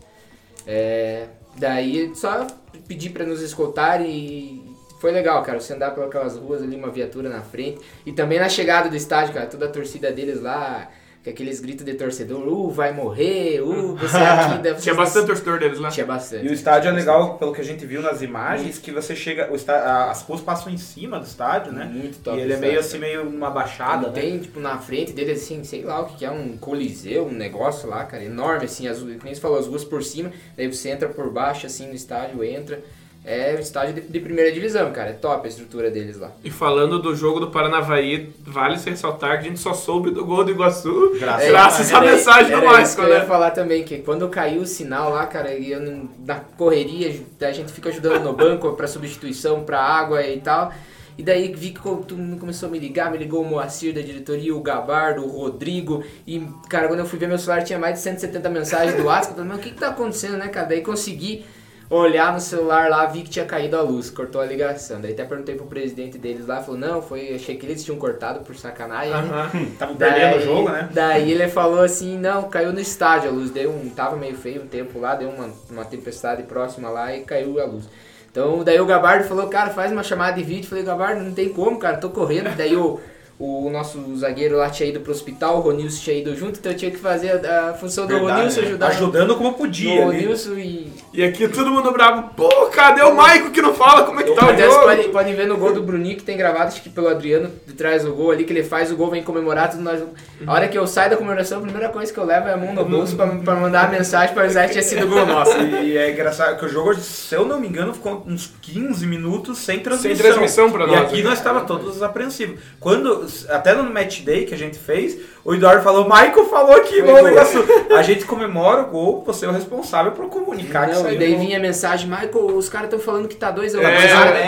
[0.67, 2.47] É, daí só
[2.87, 4.63] pedi pra nos escoltar e
[4.99, 7.79] foi legal, cara, você andar por aquelas ruas ali, uma viatura na frente.
[8.05, 10.89] E também na chegada do estádio, cara, toda a torcida deles lá,
[11.25, 15.57] com aqueles gritos de torcedor, uh, vai morrer, uh, você aqui deve Tinha bastante torcedor
[15.57, 15.89] deles lá.
[15.89, 16.45] Tinha bastante.
[16.45, 19.51] E o estádio é legal, pelo que a gente viu nas imagens, que você chega,
[19.51, 21.85] o está, as ruas passam em cima do estádio, né?
[21.85, 22.37] Muito top.
[22.37, 24.13] E ele é meio assim, meio numa baixada, né?
[24.13, 27.31] tem, tipo, na frente dele, assim, sei lá o que, que é, um coliseu, um
[27.31, 30.89] negócio lá, cara, enorme, assim, as, como você falou, as ruas por cima, daí você
[30.89, 32.83] entra por baixo, assim, no estádio, entra.
[33.27, 36.31] É um estádio de, de primeira divisão, cara, é top a estrutura deles lá.
[36.43, 40.23] E falando do jogo do Paranavaí, vale se ressaltar que a gente só soube do
[40.23, 43.19] gol do Iguaçu Graças graças É, à mensagem do Era isso que Maicon, eu ia
[43.21, 43.25] né?
[43.25, 45.81] falar também, que quando caiu o sinal lá, cara, e eu
[46.23, 50.71] na correria, a gente fica ajudando no banco pra substituição, pra água e tal.
[51.17, 54.01] E daí vi que todo mundo começou a me ligar, me ligou o Moacir da
[54.01, 56.03] diretoria, o Gabardo, o Rodrigo.
[56.27, 59.29] E, cara, quando eu fui ver meu celular tinha mais de 170 mensagens do WhatsApp.
[59.29, 60.67] Eu falei, mas o que que tá acontecendo, né, cara?
[60.67, 61.45] Daí consegui
[61.89, 64.99] olhar no celular lá, vi que tinha caído a luz, cortou a ligação.
[64.99, 68.39] Daí até perguntei pro presidente deles lá, falou, não, foi, achei que eles tinham cortado
[68.41, 69.11] por sacanagem.
[69.11, 69.17] né?
[69.19, 69.61] Aham.
[69.71, 70.89] Estavam perdendo o jogo, né?
[70.91, 74.63] Daí ele falou assim, não, caiu no estádio a luz, deu um, tava meio feio
[74.63, 77.85] um tempo lá, deu uma, uma tempestade próxima lá e caiu a luz.
[78.31, 81.49] Então daí o Gabardo falou, cara, faz uma chamada de vídeo, falei, Gabardo, não tem
[81.49, 82.53] como, cara, tô correndo.
[82.55, 82.99] Daí o,
[83.37, 86.77] o nosso zagueiro lá tinha ido pro hospital, o Ronilson tinha ido junto, então eu
[86.77, 88.67] tinha que fazer a, a função do Verdade, Ronilson, né?
[88.67, 90.05] ajudar Ajudando como podia.
[90.05, 90.93] Ronilson e...
[91.13, 92.29] E aqui todo mundo bravo.
[92.35, 94.83] Pô, cadê o Maicon que não fala como é que tá o jogo?
[94.83, 97.73] podem, podem ver no gol do Bruninho que tem gravado, acho que pelo Adriano, de
[97.73, 100.01] trás do gol ali, que ele faz o gol, vem comemorar, tudo nós...
[100.47, 102.57] A hora que eu saio da comemoração, a primeira coisa que eu levo é a
[102.57, 105.57] mão no bolso pra, pra mandar a mensagem pra avisar que tinha sido gol nosso.
[105.57, 109.57] E é engraçado que o jogo, se eu não me engano, ficou uns 15 minutos
[109.57, 110.15] sem transmissão.
[110.15, 111.29] Sem transmissão pra E nós, aqui né?
[111.29, 112.59] nós estávamos todos apreensivos.
[112.79, 117.01] Quando, até no match day que a gente fez, o Eduardo falou, Michael falou aqui,
[117.01, 117.29] Foi gol do.
[117.29, 117.63] Iguaçu.
[117.95, 121.19] A gente comemora o gol, você é o responsável por comunicar que Não, saiu e
[121.19, 124.05] daí vinha a mensagem, Michael, os caras estão falando que tá 2x1, É,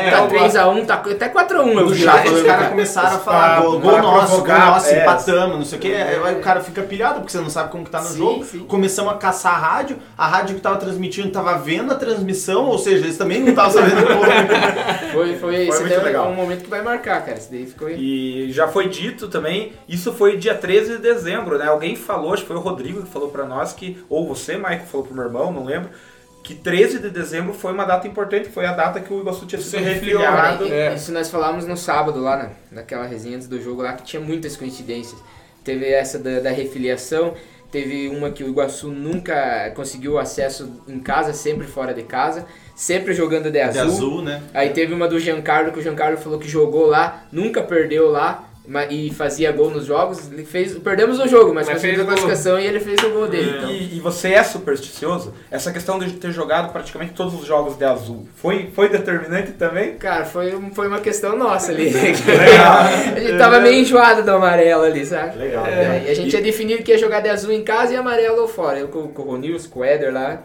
[0.08, 2.70] é, tá eu- 3x1, tá até 4x1 eu No vi lá chat os caras cara.
[2.72, 5.02] começaram a falar gol, gol nosso, gol provocar, nosso, é.
[5.04, 5.94] empatamos, não sei o que.
[5.96, 8.44] Aí o cara fica pilhado porque você não sabe como que tá no Sim, jogo.
[8.44, 8.60] sim.
[8.60, 12.78] Começamos a caçar a rádio, a rádio que tava transmitindo tava vendo a transmissão, ou
[12.80, 14.18] seja, eles também não estavam sabendo como.
[15.14, 16.28] Foi, foi, esse muito daí é legal.
[16.28, 17.90] um momento que vai marcar, cara, esse daí ficou...
[17.90, 21.66] E já foi dito também, isso foi dia 13 de dezembro, né?
[21.68, 24.86] Alguém falou, acho que foi o Rodrigo que falou pra nós que, ou você, Michael,
[24.86, 25.90] falou pro meu irmão, não lembro,
[26.44, 29.62] que 13 de dezembro foi uma data importante, foi a data que o Iguaçu tinha
[29.62, 30.66] sido refiliado.
[30.66, 30.94] E- É.
[30.96, 34.22] Isso nós falamos no sábado lá, na, naquela resenha antes do jogo lá, que tinha
[34.22, 35.20] muitas coincidências.
[35.64, 37.34] Teve essa da, da refiliação,
[37.70, 43.14] teve uma que o Iguaçu nunca conseguiu acesso em casa, sempre fora de casa, sempre
[43.14, 43.82] jogando de De azul.
[43.84, 44.42] azul, né?
[44.54, 48.47] Aí teve uma do Giancarlo, que o Giancarlo falou que jogou lá, nunca perdeu lá.
[48.90, 52.20] E fazia gol nos jogos, ele fez, perdemos o jogo, mas, Mas conseguimos a fez
[52.20, 52.28] gol.
[52.30, 53.58] classificação e ele fez o gol dele.
[53.58, 55.34] Então, E, e você é supersticioso?
[55.50, 59.96] Essa questão de ter jogado praticamente todos os jogos de azul foi, foi determinante também?
[59.96, 61.94] Cara, foi, foi uma questão nossa ali.
[61.96, 65.38] a gente tava meio enjoado do amarelo ali, sabe?
[65.38, 65.66] Legal.
[65.66, 68.48] É, e a gente tinha definido que ia jogar de azul em casa e amarelo
[68.48, 68.80] fora.
[68.80, 70.42] Eu com, com o Ronils, com o Éder lá.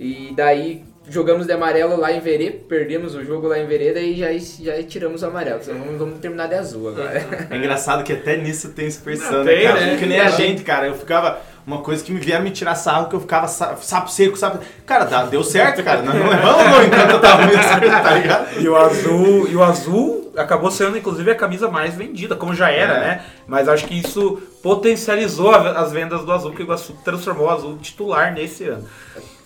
[0.00, 4.16] E daí jogamos de amarelo lá em Vereda, perdemos o jogo lá em Vereda e
[4.16, 4.28] já,
[4.64, 5.60] já tiramos o amarelo.
[5.62, 7.24] Então vamos, vamos terminar de azul agora.
[7.50, 9.80] É engraçado que até nisso tem superstição, Não, né, tem, cara?
[9.80, 9.96] né?
[9.96, 10.86] Que nem a gente, cara.
[10.86, 11.38] Eu ficava.
[11.66, 14.60] Uma coisa que me vieram me tirar sarro, que eu ficava sa- sapo seco, sapo.
[14.86, 16.00] Cara, dá- deu certo, cara.
[16.00, 18.60] Nós não levamos gol enquanto eu tava meio certo, tá ligado?
[18.60, 22.70] E o azul, e o azul acabou sendo inclusive a camisa mais vendida, como já
[22.70, 23.00] era, É.
[23.00, 23.24] né?
[23.48, 27.76] Mas acho que isso potencializou as vendas do azul, porque o Iguaçu transformou o azul
[27.78, 28.84] titular nesse ano.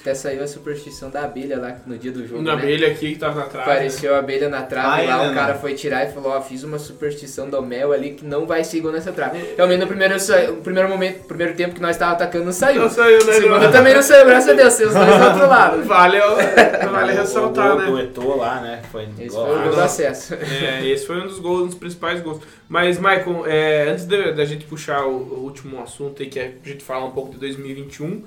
[0.00, 2.40] Até saiu a superstição da abelha lá no dia do jogo.
[2.42, 2.62] Na né?
[2.62, 3.70] abelha aqui que tava na trave.
[3.70, 5.58] Apareceu a abelha na trave Ah, lá, é, o cara né?
[5.60, 8.80] foi tirar e falou, ó, fiz uma superstição do mel ali que não vai ser
[8.80, 9.38] gol nessa trave.
[9.56, 10.14] Realmente no primeiro,
[10.48, 12.80] no primeiro momento, primeiro tempo que nós tava atacando não saiu.
[12.82, 13.32] Não saiu, né?
[13.32, 13.70] O segundo Não.
[13.72, 15.82] também não saiu, graças a Deus, seus dois do outro lado.
[15.84, 16.18] Vale,
[16.90, 17.84] vale ressaltar, o, né?
[17.86, 18.80] gol do Eto'o lá, né?
[18.90, 20.34] Foi Esse gol- foi o gol do acesso.
[20.34, 22.40] É, esse foi um dos gols, um dos principais gols.
[22.68, 26.54] Mas, Michael, é, antes da da gente puxar o, o último assunto aí, que é
[26.64, 28.22] a gente falar um pouco de 2021,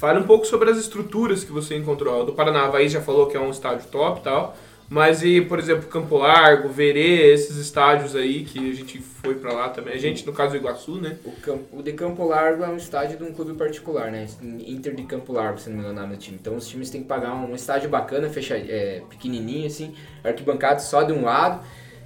[0.00, 2.24] fale um pouco sobre as estruturas que você encontrou.
[2.24, 4.56] Do Paraná, Havaí já falou que é um estádio top e tal.
[4.88, 9.52] Mas e, por exemplo, Campo Largo, Verê, esses estádios aí que a gente foi pra
[9.52, 9.94] lá também.
[9.94, 11.18] A gente, no caso do Iguaçu, né?
[11.24, 14.26] O, campo, o de Campo Largo é um estádio de um clube particular, né?
[14.66, 16.38] Inter de Campo Largo, se não me engano o nome do time.
[16.40, 19.94] Então os times têm que pagar um estádio bacana, fecha, é, pequenininho assim,
[20.24, 21.62] arquibancado só de um lado.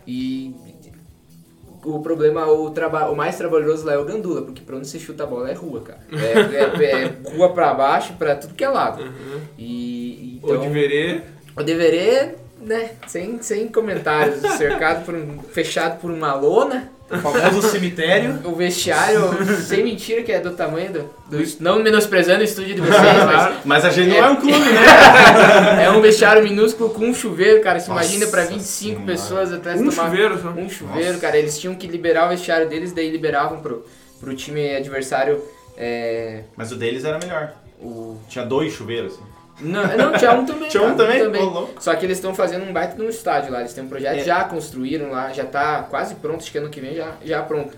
[0.06, 0.54] E
[1.84, 4.98] o problema, o, traba, o mais trabalhoso lá é o Gandula, porque pra onde você
[4.98, 6.00] chuta a bola é rua, cara.
[6.12, 9.02] É, é- é rua pra baixo, pra tudo que é lado.
[9.58, 11.20] E, Ou então, de Verê.
[11.56, 16.90] o deverê, né, sem, sem comentários, cercado por um, fechado por uma lona.
[17.10, 18.40] O famoso cemitério.
[18.44, 19.20] O vestiário,
[19.62, 23.56] sem mentira, que é do tamanho do, do- Não menosprezando o estúdio de vocês, mas.
[23.64, 25.84] Mas a gente não é um clube, né?
[25.84, 27.78] É um vestiário minúsculo com um chuveiro, cara.
[27.78, 28.64] Se imagina pra 25
[28.96, 29.04] Senhora.
[29.06, 30.48] pessoas atrás Um tomar- chuveiro só.
[30.48, 31.20] Um chuveiro, Nossa.
[31.20, 31.36] cara.
[31.36, 33.84] Eles tinham que liberar o vestiário deles, daí liberavam pro,
[34.18, 35.42] pro time adversário.
[35.76, 37.52] É, Mas o deles era melhor.
[37.82, 38.16] o...
[38.28, 39.12] Tinha dois chuveiros.
[39.14, 39.22] assim.
[39.60, 40.68] Não, não, tinha um também.
[40.68, 41.42] Um cara, também?
[41.44, 41.82] Louco.
[41.82, 43.60] Só que eles estão fazendo um baita num estádio lá.
[43.60, 44.24] Eles têm um projeto, É.
[44.24, 47.76] já construíram lá, já tá quase pronto, acho que ano que vem já, já pronto.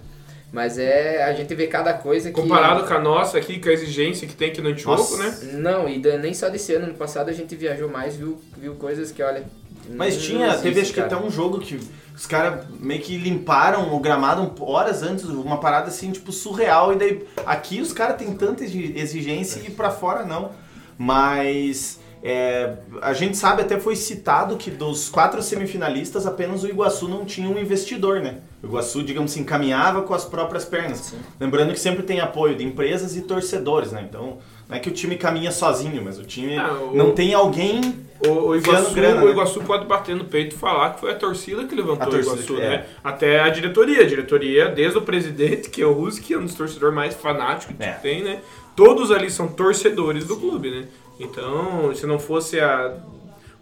[0.52, 1.24] Mas é.
[1.24, 2.40] A gente vê cada coisa que.
[2.40, 5.44] Comparado com a nossa aqui, com a exigência que tem aqui no Antioco, Nossa.
[5.46, 5.52] né?
[5.54, 8.74] Não, e da- nem só desse ano, ano passado a gente viajou mais, viu, viu
[8.76, 9.44] coisas que, olha.
[9.90, 11.78] Mas não tinha, existe, teve acho que até um jogo que
[12.14, 16.92] os caras meio que limparam o gramado horas antes, uma parada assim, tipo, surreal.
[16.92, 20.50] E daí aqui os caras têm tanta exi- exigência e pra fora não.
[20.98, 22.72] Mas é,
[23.02, 27.48] a gente sabe, até foi citado que dos quatro semifinalistas, apenas o Iguaçu não tinha
[27.48, 28.38] um investidor, né?
[28.62, 31.14] O Iguaçu, digamos assim, caminhava com as próprias pernas.
[31.38, 34.04] Lembrando que sempre tem apoio de empresas e torcedores, né?
[34.08, 34.38] Então,
[34.68, 38.04] não é que o time caminha sozinho, mas o time Ah, o- não tem alguém
[38.26, 39.30] O, o Iguaçu, grana, o né?
[39.32, 42.10] Iguaçu pode bater no peito e falar que foi a torcida que levantou A o
[42.10, 42.68] torcida Iguaçu, é.
[42.70, 42.86] né?
[43.04, 44.00] Até a diretoria.
[44.00, 47.14] A diretoria, desde o presidente, que é o Ruski, que é um dos torcedores mais
[47.14, 47.92] fanáticos que É.
[47.92, 48.40] tem, né?
[48.76, 50.86] Todos ali são torcedores do clube, né?
[51.18, 52.94] Então, se não fosse a,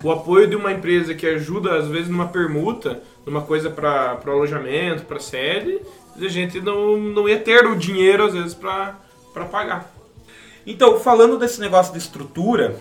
[0.03, 5.05] o apoio de uma empresa que ajuda, às vezes, numa permuta, numa coisa para alojamento,
[5.05, 5.81] para sede,
[6.21, 8.99] a gente não, não ia ter o dinheiro, às vezes, para
[9.51, 9.95] pagar.
[10.67, 12.77] Então, falando desse negócio de estrutura,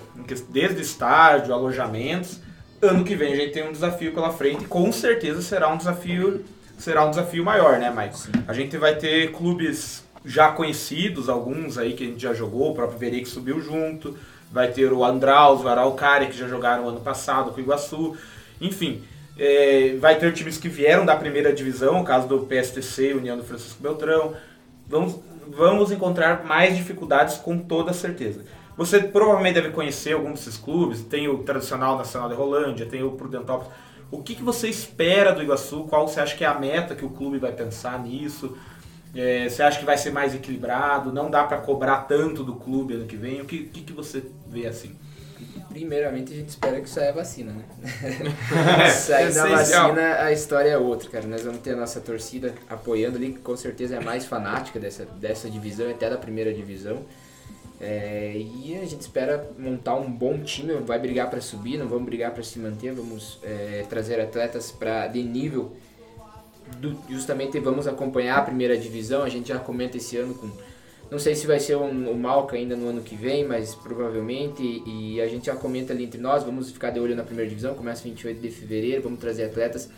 [0.50, 2.40] desde estádio, alojamentos,
[2.82, 5.78] ano que vem a gente tem um desafio pela frente e com certeza será um
[5.78, 6.44] desafio,
[6.78, 8.44] será um desafio maior, né, Mike?
[8.48, 12.76] A gente vai ter clubes já conhecidos, alguns aí que a gente já jogou, o
[12.76, 14.18] próprio Verê que subiu junto,
[14.52, 18.16] vai ter o Andraus, o Araucária que já jogaram ano passado com o Iguaçu,
[18.62, 19.04] enfim.
[19.38, 23.44] é, vai ter times que vieram da primeira divisão, o caso do PSTC, União do
[23.44, 24.34] Francisco Beltrão.
[24.88, 28.46] Vamos, vamos encontrar mais dificuldades com toda certeza.
[28.78, 33.12] Você provavelmente deve conhecer algum desses clubes, tem o tradicional Nacional de Rolândia, tem o
[33.12, 33.72] Prudentópolis.
[34.12, 35.86] O que, que você espera do Iguaçu?
[35.90, 38.56] Qual você acha que é a meta que o clube vai pensar nisso?
[39.16, 41.14] É, você acha que vai ser mais equilibrado?
[41.14, 43.42] Não dá para cobrar tanto do clube ano que vem?
[43.42, 44.96] O que, que, que você vê assim?
[45.70, 47.64] Primeiramente a gente espera que saia a vacina, né?
[48.90, 51.26] Sair da vacina, a história é outra, cara.
[51.26, 54.80] Nós vamos ter a nossa torcida apoiando ali, que com certeza é a mais fanática
[54.80, 57.04] dessa, dessa divisão, até da primeira divisão.
[57.82, 62.06] É, e a gente espera montar um bom time, vai brigar para subir, não vamos
[62.06, 65.76] brigar para se manter, vamos é, trazer atletas para de nível.
[66.76, 70.50] Do- justamente vamos acompanhar a primeira divisão, a gente já comenta esse ano com
[71.12, 74.82] não sei se vai ser um- o Malca ainda no ano que vem, mas provavelmente.
[74.84, 76.44] E a gente já comenta ali entre nós.
[76.44, 77.76] Vamos ficar de olho na primeira divisão.
[77.76, 79.04] Começa 28 de fevereiro.
[79.04, 79.90] Vamos trazer atletas.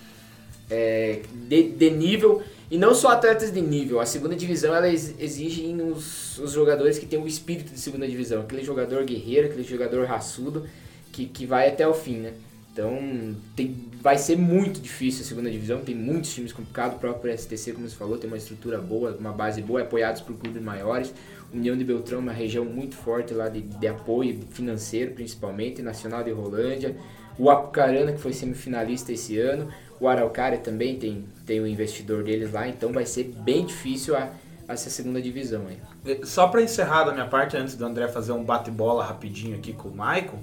[0.69, 2.41] é, de, de nível.
[2.69, 6.97] E não só atletas de nível, a segunda divisão ela ex- exige os, os jogadores
[6.97, 10.65] que têm o espírito de segunda divisão, aquele jogador guerreiro, aquele jogador raçudo
[11.13, 12.33] que, que vai até o fim, né?
[12.73, 17.35] Então tem, vai ser muito difícil a segunda divisão, tem muitos times complicados, o próprio
[17.35, 21.11] STC, como você falou, tem uma estrutura boa, uma base boa, apoiados por clubes maiores.
[21.51, 26.23] União de Beltrão é uma região muito forte lá de, de apoio financeiro, principalmente, Nacional
[26.23, 26.95] de Rolândia.
[27.35, 29.69] O Apucarana, que foi semifinalista esse ano.
[29.99, 34.29] O Araucária também tem, tem o investidor deles lá, então vai ser bem difícil a,
[34.67, 36.21] essa segunda divisão aí.
[36.23, 39.89] Só para encerrar da minha parte, antes do André fazer um bate-bola rapidinho aqui com
[39.89, 40.37] o Maicon,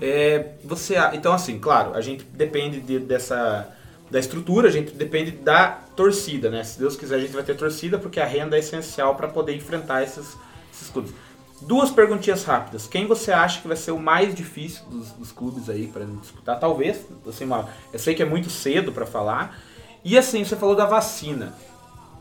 [0.00, 3.68] é, você, então assim, claro, a gente depende de- dessa
[4.10, 6.64] da estrutura, a gente depende da torcida, né?
[6.64, 9.54] Se Deus quiser, a gente vai ter torcida porque a renda é essencial para poder
[9.54, 10.34] enfrentar esses,
[10.72, 11.12] esses clubes.
[11.60, 12.86] Duas perguntinhas rápidas.
[12.86, 16.58] Quem você acha que vai ser o mais difícil dos, dos clubes aí para disputar?
[16.58, 19.58] Talvez, assim, uma, eu sei que é muito cedo para falar.
[20.04, 21.52] E assim, você falou da vacina.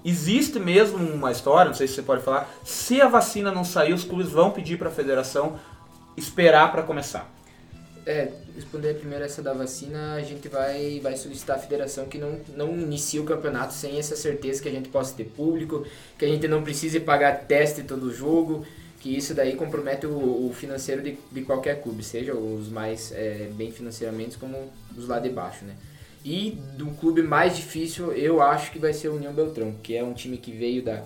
[0.03, 3.93] Existe mesmo uma história, não sei se você pode falar, se a vacina não sair,
[3.93, 5.57] os clubes vão pedir para a federação
[6.15, 7.29] esperar para começar.
[8.07, 12.39] É, responder primeiro essa da vacina, a gente vai, vai solicitar à federação que não,
[12.55, 15.85] não inicie o campeonato sem essa certeza que a gente possa ter público,
[16.17, 18.65] que a gente não precise pagar teste todo jogo,
[19.01, 23.49] que isso daí compromete o, o financeiro de, de qualquer clube, seja os mais é,
[23.53, 25.75] bem financeiramente como os lá de baixo, né?
[26.23, 30.03] E do clube mais difícil, eu acho que vai ser o União Beltrão, que é
[30.03, 31.03] um time que veio da,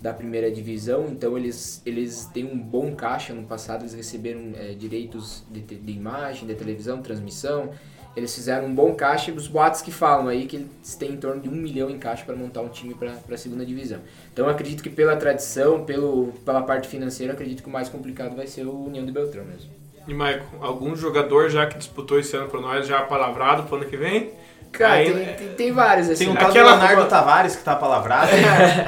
[0.00, 3.34] da primeira divisão, então eles, eles têm um bom caixa.
[3.34, 7.70] No passado eles receberam é, direitos de, de imagem, de televisão, transmissão.
[8.16, 11.16] Eles fizeram um bom caixa e os boatos que falam aí que eles têm em
[11.16, 14.00] torno de um milhão em caixa para montar um time para a segunda divisão.
[14.32, 18.46] Então acredito que pela tradição, pelo, pela parte financeira, acredito que o mais complicado vai
[18.46, 19.70] ser o União de Beltrão mesmo.
[20.06, 23.84] E, Maicon, algum jogador já que disputou esse ano pra nós, já palavrado pro ano
[23.84, 24.32] que vem?
[24.72, 26.24] Cara, Aí- tem, tem, tem vários assim.
[26.26, 28.30] Tem um tal do Aquela Leonardo Copa- Tavares que tá palavrado.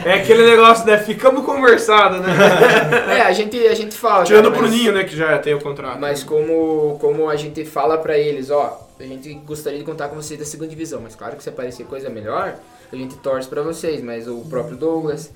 [0.05, 0.99] É aquele negócio, né?
[0.99, 2.29] Ficamos conversados, né?
[3.19, 4.25] É, a gente, a gente fala.
[4.25, 5.05] Tirando o cara, mas- Bruninho, né?
[5.05, 5.99] Que já tem o contrato.
[5.99, 10.17] Mas como, como a gente fala pra eles, ó, a gente gostaria de contar com
[10.17, 12.55] vocês da segunda divisão, mas claro que se aparecer coisa melhor,
[12.93, 15.31] a gente torce pra vocês, mas o próprio Douglas,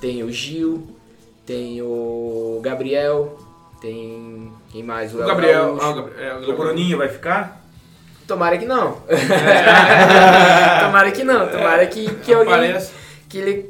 [0.00, 0.86] tem o Gil,
[1.46, 3.38] tem o Gabriel,
[3.80, 5.14] tem quem mais?
[5.14, 5.78] o Gabriel.
[5.80, 6.18] Ah, o Gabriel.
[6.18, 6.56] é, o O Gabriel.
[6.56, 7.64] Bruninho vai ficar?
[8.28, 9.00] Tomara que não.
[10.80, 12.92] tomara que não, tomara que, que alguém Apareça.
[13.28, 13.68] que ele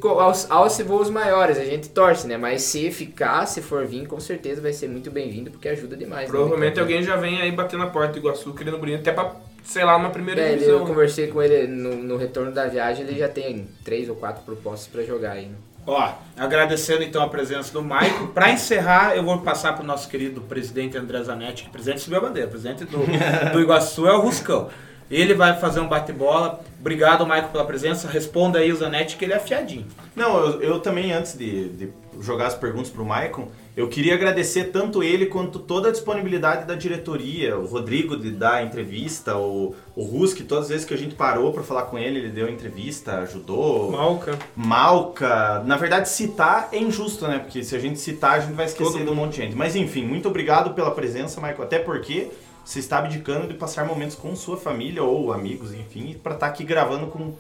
[0.51, 2.37] alce voos maiores, a gente torce, né?
[2.37, 6.23] Mas se ficar, se for vir, com certeza vai ser muito bem-vindo, porque ajuda demais.
[6.23, 6.29] né?
[6.29, 9.33] Provavelmente Então, alguém já vem aí bater na porta do Iguaçu querendo Bruninho, até pra,
[9.65, 10.79] sei lá, numa primeira É, divisão.
[10.81, 14.43] eu conversei com ele no, no retorno da viagem, ele já tem três ou quatro
[14.43, 15.47] propostas pra jogar aí.
[15.47, 15.55] né?
[15.87, 18.27] Ó, agradecendo então a presença do Maicon.
[18.29, 22.19] Para encerrar, eu vou passar para o nosso querido presidente André Zanetti, que presidente subiu
[22.19, 22.99] a bandeira, presidente do,
[23.53, 24.69] do Iguaçu é o Ruscão.
[25.11, 26.61] Ele vai fazer um bate-bola.
[26.81, 28.09] Obrigado, Maicon, pela presença.
[28.09, 29.87] Responda aí o Zanetti, que ele é afiadinho.
[30.15, 31.89] Não, eu, eu também, antes de, de
[32.21, 36.75] jogar as perguntas pro Maicon, eu queria agradecer tanto ele quanto toda a disponibilidade da
[36.75, 41.15] diretoria, o Rodrigo de dar entrevista, o, o Ruski, todas as vezes que a gente
[41.15, 43.93] parou para falar com ele, ele deu entrevista, ajudou.
[43.93, 44.39] Malca.
[44.57, 45.63] Malca.
[45.67, 47.39] Na verdade, citar é injusto, né?
[47.39, 49.55] Porque se a gente citar, a gente vai esquecer de um monte de gente.
[49.55, 51.63] Mas enfim, muito obrigado pela presença, Michael.
[51.63, 52.31] Até porque
[52.67, 56.65] você está abdicando de passar momentos com sua família ou amigos, enfim, para estar aqui
[56.65, 57.33] gravando com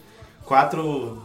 [0.44, 1.20] quatro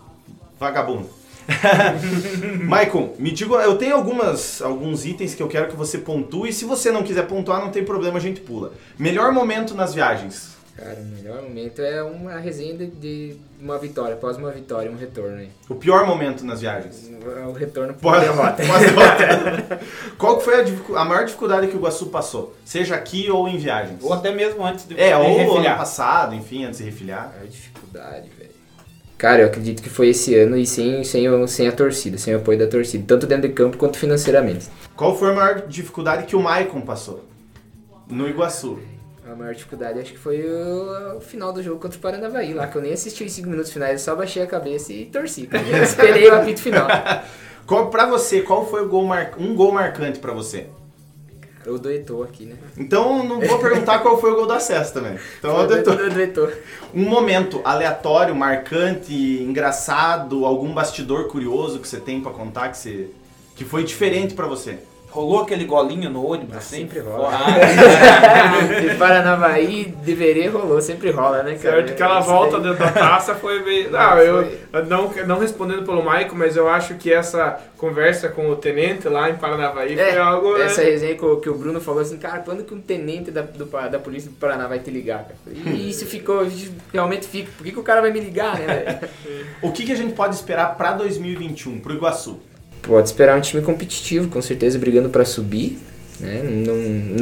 [0.60, 1.12] vagabundos.
[2.68, 6.52] Maicon, me diga, eu tenho algumas, alguns itens que eu quero que você pontue.
[6.52, 8.74] Se você não quiser pontuar, não tem problema, a gente pula.
[8.98, 10.58] Melhor momento nas viagens.
[10.84, 14.96] Cara, o melhor momento é uma resenha de, de uma vitória, após uma vitória, um
[14.96, 15.50] retorno aí.
[15.70, 17.08] O pior momento nas viagens.
[17.48, 18.64] O retorno Pós- derrota.
[18.66, 19.80] pós-derrota.
[20.18, 22.56] Qual que foi a, a maior dificuldade que o Iguaçu passou?
[22.66, 24.00] Seja aqui ou em viagens?
[24.02, 25.78] Ou até mesmo antes de É, ou ano refilhar.
[25.78, 27.32] passado, enfim, antes de refilhar.
[27.40, 28.50] A dificuldade, velho.
[29.20, 32.38] Cara, eu acredito que foi esse ano e sem, sem, sem a torcida, sem o
[32.38, 34.68] apoio da torcida, tanto dentro de campo quanto financeiramente.
[34.96, 37.24] Qual foi a maior dificuldade que o Maicon passou?
[38.10, 38.80] No Iguaçu.
[39.42, 42.78] Maior dificuldade acho que foi o, o final do jogo contra o Paranavaí, lá que
[42.78, 45.48] eu nem assisti os 5 minutos finais, eu só baixei a cabeça e torci.
[45.48, 45.68] cara.
[45.68, 46.88] Eu esperei o apito final.
[47.66, 49.32] Qual, pra você, qual foi o gol mar...
[49.38, 50.68] um gol marcante pra você?
[51.66, 52.56] O do Eto'o aqui, né?
[52.76, 55.18] Então não vou perguntar qual foi o gol do acesso também.
[55.38, 56.52] Então eu do, Eto'o.
[56.94, 63.10] um momento aleatório, marcante, engraçado, algum bastidor curioso que você tem pra contar que você
[63.56, 64.80] que foi diferente pra você.
[65.12, 66.78] Rolou aquele golinho no ônibus assim?
[66.78, 67.30] sempre rola.
[67.34, 71.76] Ah, de Paranavaí, deveria rolou, sempre rola, né, cara?
[71.76, 72.70] Certo, aquela volta daí.
[72.72, 73.92] dentro da taça foi meio.
[73.92, 74.48] Não, eu
[74.88, 79.30] não, não respondendo pelo Maico, mas eu acho que essa conversa com o tenente lá
[79.30, 80.58] em Paranavaí É, foi algo.
[80.58, 80.66] né?
[80.66, 84.00] essa resenha que o, Bruno falou assim, cara, quando que um tenente da, do, da
[84.00, 85.36] polícia do Paraná vai te ligar, cara?
[85.48, 86.48] E isso ficou,
[86.94, 89.12] realmente fica, por que, que o cara vai me ligar, né, velho?
[89.62, 92.40] O que, que a gente pode esperar pra 2021, pro Iguaçu?
[92.82, 95.78] Pode esperar um time competitivo, com certeza brigando pra subir,
[96.20, 96.42] né?
[96.44, 96.76] Não,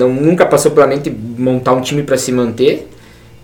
[0.08, 2.88] não, nunca passou pela mente montar um time pra se manter.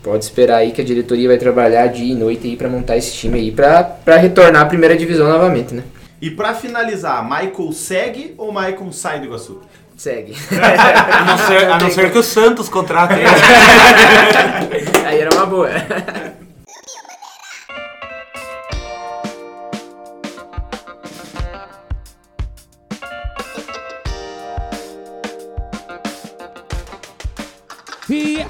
[0.01, 3.13] Pode esperar aí que a diretoria vai trabalhar dia e noite aí para montar esse
[3.13, 5.84] time aí pra, pra retornar à primeira divisão novamente, né?
[6.22, 9.61] E pra finalizar, Michael segue ou Michael sai do Iguaçu?
[9.97, 10.34] Segue.
[10.51, 13.26] a não ser, a não ser que o Santos contrate ele.
[15.05, 15.70] aí era uma boa.